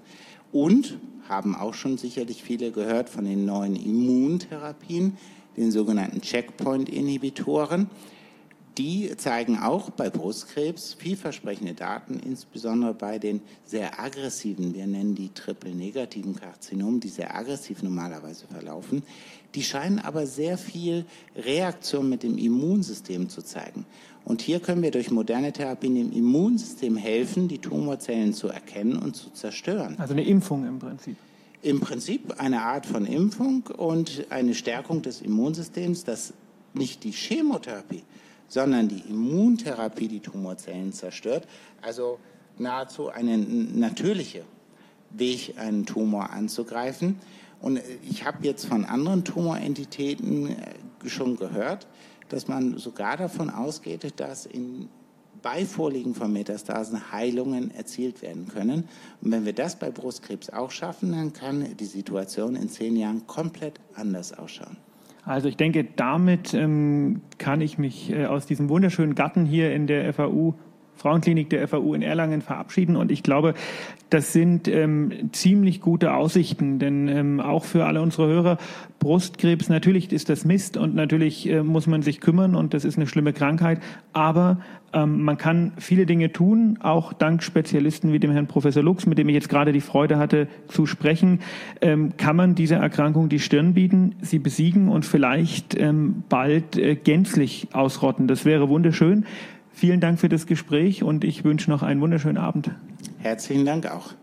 und 0.52 0.98
haben 1.28 1.56
auch 1.56 1.74
schon 1.74 1.98
sicherlich 1.98 2.42
viele 2.42 2.72
gehört 2.72 3.10
von 3.10 3.26
den 3.26 3.46
neuen 3.46 3.76
Immuntherapien, 3.76 5.18
den 5.58 5.72
sogenannten 5.72 6.22
Checkpoint-Inhibitoren. 6.22 7.90
Die 8.78 9.12
zeigen 9.18 9.58
auch 9.58 9.90
bei 9.90 10.10
Brustkrebs 10.10 10.94
vielversprechende 10.94 11.74
Daten, 11.74 12.20
insbesondere 12.20 12.94
bei 12.94 13.20
den 13.20 13.42
sehr 13.66 14.00
aggressiven, 14.00 14.74
wir 14.74 14.88
nennen 14.88 15.16
die 15.16 15.30
triple-negativen 15.30 16.36
Karzinomen, 16.36 17.00
die 17.00 17.10
sehr 17.10 17.36
aggressiv 17.36 17.84
normalerweise 17.84 18.48
verlaufen. 18.48 19.04
Die 19.56 19.64
scheinen 19.64 20.00
aber 20.00 20.28
sehr 20.28 20.58
viel 20.58 21.06
Reaktion 21.36 22.08
mit 22.08 22.24
dem 22.24 22.38
Immunsystem 22.38 23.28
zu 23.28 23.42
zeigen. 23.42 23.86
Und 24.24 24.42
hier 24.42 24.60
können 24.60 24.82
wir 24.82 24.92
durch 24.92 25.12
moderne 25.12 25.52
Therapien 25.52 25.96
dem 25.96 26.12
Immunsystem 26.12 26.96
helfen, 26.96 27.48
die 27.48 27.58
Tumorzellen 27.58 28.34
zu 28.34 28.48
erkennen 28.48 28.98
und 28.98 29.16
zu 29.16 29.32
zerstören. 29.32 29.96
Also 29.98 30.14
eine 30.14 30.24
Impfung 30.24 30.66
im 30.68 30.80
Prinzip. 30.80 31.18
Im 31.62 31.80
Prinzip 31.82 32.40
eine 32.40 32.62
Art 32.62 32.86
von 32.86 33.06
Impfung 33.06 33.64
und 33.76 34.28
eine 34.30 34.54
Stärkung 34.54 35.02
des 35.02 35.22
Immunsystems, 35.22 36.04
dass 36.04 36.34
nicht 36.74 37.04
die 37.04 37.12
Chemotherapie, 37.12 38.04
sondern 38.50 38.90
die 38.90 39.00
Immuntherapie 39.08 40.10
die 40.10 40.20
Tumorzellen 40.20 40.92
zerstört. 40.92 41.48
Also 41.82 42.20
nahezu 42.58 43.08
eine 43.08 43.38
natürliche 43.38 44.44
Weg, 45.12 45.56
einen 45.58 45.86
Tumor 45.86 46.32
anzugreifen. 46.32 47.16
Und 47.62 47.80
ich 48.10 48.26
habe 48.26 48.40
jetzt 48.42 48.66
von 48.66 48.86
anderen 48.86 49.24
Tumorentitäten 49.24 50.50
äh, 50.50 51.10
schon 51.10 51.38
gehört, 51.38 51.88
dass 52.30 52.48
man 52.48 52.78
sogar 52.78 53.18
davon 53.18 53.50
ausgeht, 53.50 54.20
dass 54.20 54.46
in 54.46 54.90
bei 55.42 55.66
Vorliegen 55.66 56.16
von 56.16 56.34
Metastasen 56.34 57.12
Heilungen 57.12 57.72
erzielt 57.72 58.22
werden 58.22 58.48
können. 58.48 58.90
Und 59.22 59.32
wenn 59.32 59.46
wir 59.46 59.54
das 59.54 59.78
bei 59.78 59.90
Brustkrebs 59.90 60.50
auch 60.50 60.72
schaffen, 60.72 61.12
dann 61.12 61.34
kann 61.34 61.78
die 61.78 61.86
Situation 61.86 62.56
in 62.56 62.70
zehn 62.70 62.96
Jahren 62.96 63.26
komplett 63.28 63.80
anders 63.96 64.38
ausschauen. 64.38 64.78
Also 65.30 65.48
ich 65.48 65.58
denke, 65.58 65.86
damit 65.96 66.56
ähm, 66.56 67.22
kann 67.38 67.62
ich 67.62 67.78
mich 67.78 68.12
äh, 68.12 68.26
aus 68.26 68.48
diesem 68.48 68.68
wunderschönen 68.68 69.14
Garten 69.14 69.46
hier 69.46 69.72
in 69.76 69.86
der 69.86 70.12
FAU 70.12 70.56
Frauenklinik 71.00 71.50
der 71.50 71.68
FAU 71.68 71.94
in 71.94 72.02
Erlangen 72.02 72.42
verabschieden. 72.42 72.96
Und 72.96 73.12
ich 73.12 73.24
glaube, 73.24 73.54
das 74.10 74.34
sind 74.34 74.68
ähm, 74.68 75.30
ziemlich 75.32 75.82
gute 75.82 76.14
Aussichten, 76.14 76.80
denn 76.80 77.08
ähm, 77.08 77.40
auch 77.40 77.64
für 77.64 77.86
alle 77.86 78.02
unsere 78.02 78.28
Hörer, 78.28 78.58
Brustkrebs, 79.00 79.70
natürlich 79.70 80.12
ist 80.12 80.30
das 80.30 80.46
Mist 80.46 80.76
und 80.76 80.94
natürlich 80.94 81.50
äh, 81.50 81.64
muss 81.64 81.88
man 81.88 82.02
sich 82.02 82.20
kümmern 82.20 82.56
und 82.56 82.74
das 82.74 82.86
ist 82.86 82.98
eine 82.98 83.08
schlimme 83.08 83.34
Krankheit, 83.34 83.80
aber 84.12 84.58
ähm, 84.94 85.22
man 85.22 85.38
kann 85.38 85.74
viele 85.78 86.06
Dinge 86.06 86.32
tun, 86.32 86.80
auch 86.82 87.14
dank 87.14 87.44
Spezialisten 87.44 88.12
wie 88.12 88.20
dem 88.20 88.32
Herrn 88.32 88.48
Professor 88.48 88.84
Lux, 88.84 89.06
mit 89.06 89.18
dem 89.18 89.30
ich 89.30 89.36
jetzt 89.36 89.50
gerade 89.50 89.72
die 89.72 89.82
Freude 89.82 90.18
hatte 90.18 90.48
zu 90.68 90.86
sprechen, 90.86 91.40
ähm, 91.82 92.14
kann 92.18 92.36
man 92.36 92.56
dieser 92.56 92.78
Erkrankung 92.78 93.30
die 93.30 93.40
Stirn 93.40 93.74
bieten, 93.74 94.16
sie 94.22 94.40
besiegen 94.40 94.90
und 94.90 95.06
vielleicht 95.06 95.80
ähm, 95.80 96.24
bald 96.28 96.78
äh, 96.78 96.96
gänzlich 96.96 97.68
ausrotten. 97.74 98.28
Das 98.28 98.44
wäre 98.44 98.70
wunderschön. 98.70 99.26
Vielen 99.80 100.02
Dank 100.02 100.20
für 100.20 100.28
das 100.28 100.46
Gespräch 100.46 101.04
und 101.04 101.24
ich 101.24 101.46
wünsche 101.46 101.72
noch 101.72 101.84
einen 101.84 102.02
wunderschönen 102.02 102.38
Abend. 102.38 102.70
Herzlichen 103.20 103.66
Dank 103.66 103.90
auch. 103.90 104.14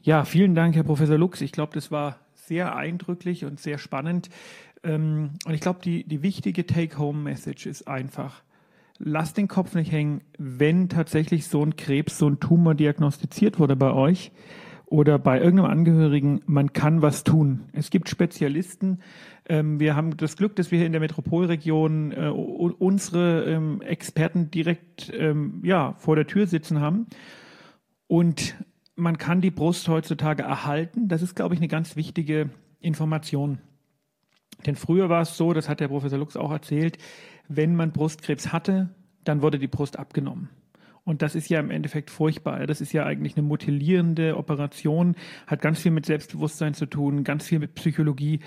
Ja, 0.00 0.24
vielen 0.24 0.54
Dank, 0.54 0.74
Herr 0.74 0.84
Professor 0.84 1.18
Lux. 1.18 1.42
Ich 1.42 1.52
glaube, 1.52 1.74
das 1.74 1.90
war 1.90 2.16
sehr 2.32 2.74
eindrücklich 2.74 3.44
und 3.44 3.60
sehr 3.60 3.76
spannend. 3.76 4.30
Ähm, 4.82 5.32
und 5.44 5.52
ich 5.52 5.60
glaube, 5.60 5.80
die, 5.84 6.04
die 6.04 6.22
wichtige 6.22 6.64
Take-Home-Message 6.64 7.66
ist 7.66 7.88
einfach, 7.88 8.42
lasst 8.96 9.36
den 9.36 9.48
Kopf 9.48 9.74
nicht 9.74 9.92
hängen, 9.92 10.22
wenn 10.38 10.88
tatsächlich 10.88 11.46
so 11.46 11.62
ein 11.62 11.76
Krebs, 11.76 12.16
so 12.16 12.26
ein 12.26 12.40
Tumor 12.40 12.74
diagnostiziert 12.74 13.58
wurde 13.58 13.76
bei 13.76 13.92
euch 13.92 14.32
oder 14.86 15.18
bei 15.18 15.38
irgendeinem 15.38 15.70
Angehörigen, 15.70 16.40
man 16.46 16.72
kann 16.72 17.02
was 17.02 17.22
tun. 17.22 17.64
Es 17.72 17.90
gibt 17.90 18.08
Spezialisten. 18.08 19.00
Ähm, 19.48 19.78
wir 19.80 19.94
haben 19.94 20.16
das 20.16 20.36
Glück, 20.36 20.56
dass 20.56 20.70
wir 20.70 20.78
hier 20.78 20.86
in 20.86 20.92
der 20.92 21.00
Metropolregion 21.00 22.12
äh, 22.12 22.28
unsere 22.28 23.44
ähm, 23.44 23.80
Experten 23.80 24.50
direkt 24.50 25.12
ähm, 25.14 25.62
ja, 25.64 25.94
vor 25.98 26.16
der 26.16 26.26
Tür 26.26 26.46
sitzen 26.46 26.80
haben. 26.80 27.06
Und 28.08 28.56
man 28.96 29.18
kann 29.18 29.40
die 29.40 29.50
Brust 29.50 29.88
heutzutage 29.88 30.42
erhalten. 30.42 31.08
Das 31.08 31.22
ist, 31.22 31.34
glaube 31.36 31.54
ich, 31.54 31.60
eine 31.60 31.68
ganz 31.68 31.96
wichtige 31.96 32.50
Information. 32.80 33.58
Denn 34.64 34.74
früher 34.74 35.08
war 35.08 35.22
es 35.22 35.36
so, 35.36 35.52
das 35.52 35.68
hat 35.68 35.80
der 35.80 35.88
Professor 35.88 36.18
Lux 36.18 36.36
auch 36.36 36.50
erzählt, 36.50 36.98
wenn 37.48 37.76
man 37.76 37.92
Brustkrebs 37.92 38.52
hatte, 38.52 38.88
dann 39.22 39.42
wurde 39.42 39.58
die 39.58 39.68
Brust 39.68 39.98
abgenommen. 39.98 40.48
Und 41.04 41.22
das 41.22 41.36
ist 41.36 41.48
ja 41.48 41.60
im 41.60 41.70
Endeffekt 41.70 42.10
furchtbar. 42.10 42.66
Das 42.66 42.80
ist 42.80 42.92
ja 42.92 43.04
eigentlich 43.04 43.36
eine 43.36 43.46
mutilierende 43.46 44.36
Operation, 44.36 45.14
hat 45.46 45.60
ganz 45.60 45.80
viel 45.80 45.92
mit 45.92 46.04
Selbstbewusstsein 46.04 46.74
zu 46.74 46.86
tun, 46.86 47.22
ganz 47.22 47.46
viel 47.46 47.60
mit 47.60 47.76
Psychologie. 47.76 48.40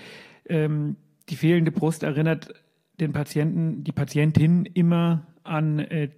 Ähm, 0.50 0.96
die 1.28 1.36
fehlende 1.36 1.70
Brust 1.70 2.02
erinnert 2.02 2.52
den 2.98 3.12
Patienten, 3.12 3.84
die 3.84 3.92
Patientin 3.92 4.66
immer 4.66 5.26
an 5.44 5.78
äh, 5.78 6.10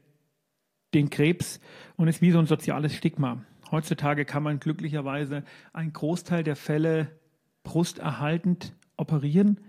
den 0.95 1.11
Krebs 1.11 1.61
und 1.97 2.09
ist 2.09 2.23
wie 2.23 2.33
so 2.33 2.39
ein 2.39 2.47
soziales 2.47 2.95
Stigma. 2.95 3.45
Heutzutage 3.71 4.25
kann 4.25 4.43
man 4.43 4.59
glücklicherweise 4.59 5.45
einen 5.73 5.93
Großteil 5.93 6.43
der 6.45 6.57
Fälle 6.57 7.09
brusterhaltend 7.63 8.75
operieren. 8.97 9.61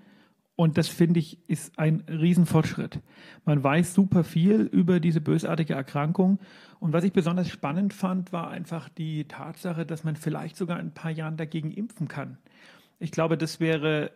Und 0.56 0.78
das 0.78 0.88
finde 0.88 1.20
ich 1.20 1.50
ist 1.50 1.80
ein 1.80 2.04
Riesenfortschritt. 2.08 3.00
Man 3.44 3.64
weiß 3.64 3.94
super 3.94 4.24
viel 4.24 4.62
über 4.62 5.00
diese 5.00 5.20
bösartige 5.20 5.74
Erkrankung. 5.74 6.40
Und 6.80 6.94
was 6.94 7.04
ich 7.04 7.14
besonders 7.14 7.50
spannend 7.50 7.94
fand, 7.94 8.32
war 8.34 8.50
einfach 8.50 8.90
die 8.90 9.26
Tatsache, 9.28 9.86
dass 9.86 10.04
man 10.04 10.16
vielleicht 10.16 10.56
sogar 10.56 10.80
in 10.80 10.88
ein 10.88 10.94
paar 10.94 11.12
Jahren 11.12 11.38
dagegen 11.38 11.72
impfen 11.72 12.08
kann. 12.08 12.38
Ich 13.00 13.12
glaube, 13.12 13.38
das 13.38 13.60
wäre 13.60 14.12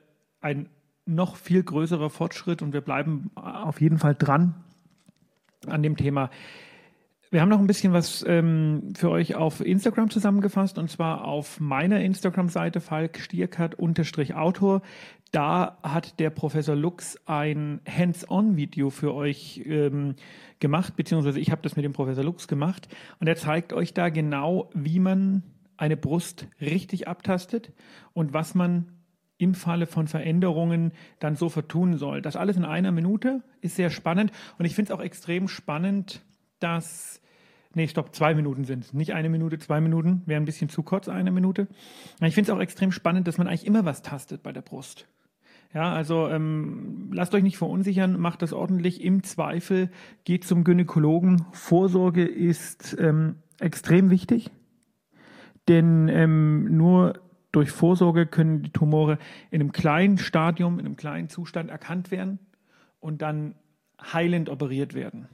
ein 0.48 0.70
noch 1.06 1.36
viel 1.36 1.64
größerer 1.64 2.10
Fortschritt 2.10 2.62
und 2.62 2.74
wir 2.74 2.82
bleiben 2.82 3.32
auf 3.36 3.82
jeden 3.82 3.98
Fall 3.98 4.16
dran 4.16 4.56
an 5.66 5.84
dem 5.84 5.98
Thema. 5.98 6.30
Wir 7.30 7.42
haben 7.42 7.50
noch 7.50 7.60
ein 7.60 7.68
bisschen 7.68 7.92
was 7.92 8.24
ähm, 8.26 8.94
für 8.96 9.10
euch 9.10 9.36
auf 9.36 9.60
Instagram 9.60 10.10
zusammengefasst 10.10 10.78
und 10.78 10.90
zwar 10.90 11.26
auf 11.26 11.60
meiner 11.60 12.00
Instagram-Seite 12.00 12.80
Falk 12.80 13.20
Stierkart-Autor. 13.20 14.82
Da 15.34 15.78
hat 15.84 16.20
der 16.20 16.30
Professor 16.30 16.76
Lux 16.76 17.20
ein 17.26 17.82
Hands-on-Video 17.86 18.90
für 18.90 19.14
euch 19.14 19.62
ähm, 19.66 20.16
gemacht, 20.60 20.96
beziehungsweise 20.96 21.42
ich 21.42 21.52
habe 21.52 21.62
das 21.64 21.76
mit 21.76 21.84
dem 21.84 21.92
Professor 21.92 22.24
Lux 22.24 22.48
gemacht 22.48 22.88
und 23.20 23.28
er 23.28 23.36
zeigt 23.36 23.74
euch 23.74 23.94
da 23.94 24.08
genau, 24.08 24.70
wie 24.74 25.00
man 25.00 25.44
eine 25.76 25.98
Brust 25.98 26.48
richtig 26.62 27.10
abtastet 27.10 27.74
und 28.14 28.34
was 28.34 28.56
man 28.56 28.97
im 29.38 29.54
Falle 29.54 29.86
von 29.86 30.08
Veränderungen 30.08 30.92
dann 31.20 31.36
so 31.36 31.50
vertun 31.50 31.98
soll. 31.98 32.22
Das 32.22 32.36
alles 32.36 32.58
in 32.58 32.66
einer 32.66 32.92
Minute 32.92 33.44
ist 33.62 33.76
sehr 33.76 33.90
spannend 33.90 34.32
und 34.58 34.66
ich 34.66 34.76
finde 34.76 34.92
es 34.92 34.98
auch 34.98 35.04
extrem 35.04 35.48
spannend, 35.48 36.22
dass 36.60 37.22
Nee, 37.74 37.88
stopp, 37.88 38.16
zwei 38.16 38.34
Minuten 38.34 38.64
sind 38.64 38.86
es. 38.86 38.94
Nicht 38.94 39.14
eine 39.14 39.30
Minute, 39.30 39.60
zwei 39.60 39.82
Minuten. 39.82 40.24
Wäre 40.26 40.42
ein 40.42 40.46
bisschen 40.46 40.68
zu 40.68 40.82
kurz, 40.82 41.08
eine 41.10 41.30
Minute. 41.30 41.68
Ich 42.22 42.34
finde 42.34 42.52
es 42.52 42.58
auch 42.58 42.60
extrem 42.60 42.92
spannend, 42.92 43.28
dass 43.28 43.38
man 43.38 43.48
eigentlich 43.48 43.68
immer 43.68 43.86
was 43.86 44.02
tastet 44.02 44.42
bei 44.42 44.52
der 44.52 44.64
Brust. 44.64 45.08
Ja, 45.76 45.94
also 45.94 46.28
ähm, 46.28 47.12
lasst 47.12 47.36
euch 47.36 47.44
nicht 47.44 47.58
verunsichern, 47.58 48.20
macht 48.20 48.42
das 48.42 48.52
ordentlich. 48.52 49.04
Im 49.04 49.22
Zweifel 49.22 49.92
geht 50.24 50.44
zum 50.44 50.64
Gynäkologen. 50.64 51.46
Vorsorge 51.52 52.26
ist 52.26 52.98
ähm, 53.00 53.36
extrem 53.60 54.10
wichtig, 54.10 54.50
denn 55.68 56.08
ähm, 56.08 56.76
nur 56.78 57.22
durch 57.52 57.72
Vorsorge 57.72 58.26
können 58.26 58.64
die 58.64 58.72
Tumore 58.72 59.18
in 59.52 59.62
einem 59.62 59.72
kleinen 59.72 60.18
Stadium, 60.18 60.80
in 60.80 60.86
einem 60.86 60.96
kleinen 60.96 61.30
Zustand 61.30 61.70
erkannt 61.70 62.12
werden 62.12 62.40
und 63.00 63.22
dann 63.22 63.56
heilend 64.02 64.50
operiert 64.50 64.94
werden. 64.94 65.28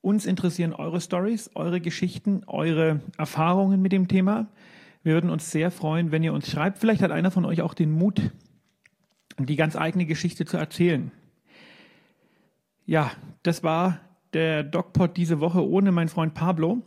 Uns 0.00 0.26
interessieren 0.26 0.72
eure 0.72 1.00
Stories, 1.00 1.50
eure 1.54 1.80
Geschichten, 1.80 2.42
eure 2.46 3.00
Erfahrungen 3.16 3.80
mit 3.80 3.92
dem 3.92 4.08
Thema. 4.08 4.48
Wir 5.04 5.14
würden 5.14 5.30
uns 5.30 5.50
sehr 5.50 5.70
freuen, 5.70 6.10
wenn 6.10 6.24
ihr 6.24 6.32
uns 6.32 6.50
schreibt. 6.50 6.78
Vielleicht 6.78 7.02
hat 7.02 7.12
einer 7.12 7.30
von 7.30 7.44
euch 7.44 7.62
auch 7.62 7.74
den 7.74 7.92
Mut, 7.92 8.20
die 9.38 9.56
ganz 9.56 9.76
eigene 9.76 10.04
Geschichte 10.04 10.44
zu 10.44 10.56
erzählen. 10.56 11.12
Ja, 12.84 13.12
das 13.44 13.62
war 13.62 14.00
der 14.32 14.64
DocPod 14.64 15.16
diese 15.16 15.40
Woche 15.40 15.66
ohne 15.66 15.92
meinen 15.92 16.08
Freund 16.08 16.34
Pablo. 16.34 16.82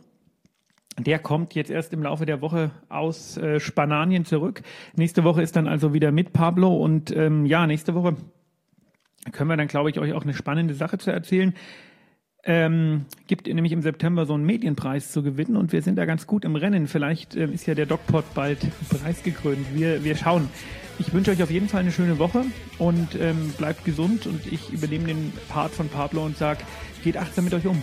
Der 0.98 1.18
kommt 1.18 1.54
jetzt 1.54 1.70
erst 1.70 1.92
im 1.92 2.02
Laufe 2.02 2.24
der 2.24 2.40
Woche 2.40 2.70
aus 2.88 3.36
äh, 3.36 3.60
Spanien 3.60 4.24
zurück. 4.24 4.62
Nächste 4.94 5.24
Woche 5.24 5.42
ist 5.42 5.54
dann 5.54 5.68
also 5.68 5.92
wieder 5.92 6.10
mit 6.10 6.32
Pablo 6.32 6.74
und 6.74 7.14
ähm, 7.14 7.44
ja, 7.44 7.66
nächste 7.66 7.94
Woche 7.94 8.16
können 9.32 9.50
wir 9.50 9.56
dann, 9.56 9.68
glaube 9.68 9.90
ich, 9.90 9.98
euch 9.98 10.12
auch 10.12 10.22
eine 10.22 10.34
spannende 10.34 10.74
Sache 10.74 10.98
zu 10.98 11.10
erzählen. 11.10 11.54
Ähm, 12.48 13.06
gibt 13.26 13.48
nämlich 13.48 13.72
im 13.72 13.82
September 13.82 14.24
so 14.24 14.34
einen 14.34 14.44
Medienpreis 14.44 15.10
zu 15.10 15.24
gewinnen 15.24 15.56
und 15.56 15.72
wir 15.72 15.82
sind 15.82 15.96
da 15.96 16.04
ganz 16.04 16.28
gut 16.28 16.44
im 16.44 16.54
Rennen. 16.54 16.86
Vielleicht 16.86 17.34
äh, 17.34 17.46
ist 17.46 17.66
ja 17.66 17.74
der 17.74 17.86
DocPod 17.86 18.24
bald 18.34 18.60
preisgekrönt. 18.88 19.74
Wir, 19.74 20.04
wir 20.04 20.16
schauen. 20.16 20.48
Ich 20.98 21.12
wünsche 21.12 21.32
euch 21.32 21.42
auf 21.42 21.50
jeden 21.50 21.68
Fall 21.68 21.80
eine 21.80 21.92
schöne 21.92 22.18
Woche 22.18 22.44
und 22.78 23.16
ähm, 23.20 23.52
bleibt 23.58 23.84
gesund 23.84 24.26
und 24.26 24.46
ich 24.50 24.72
übernehme 24.72 25.08
den 25.08 25.32
Part 25.48 25.72
von 25.72 25.88
Pablo 25.88 26.24
und 26.24 26.38
sage, 26.38 26.60
geht 27.02 27.16
achtsam 27.16 27.44
mit 27.44 27.52
euch 27.52 27.66
um. 27.66 27.82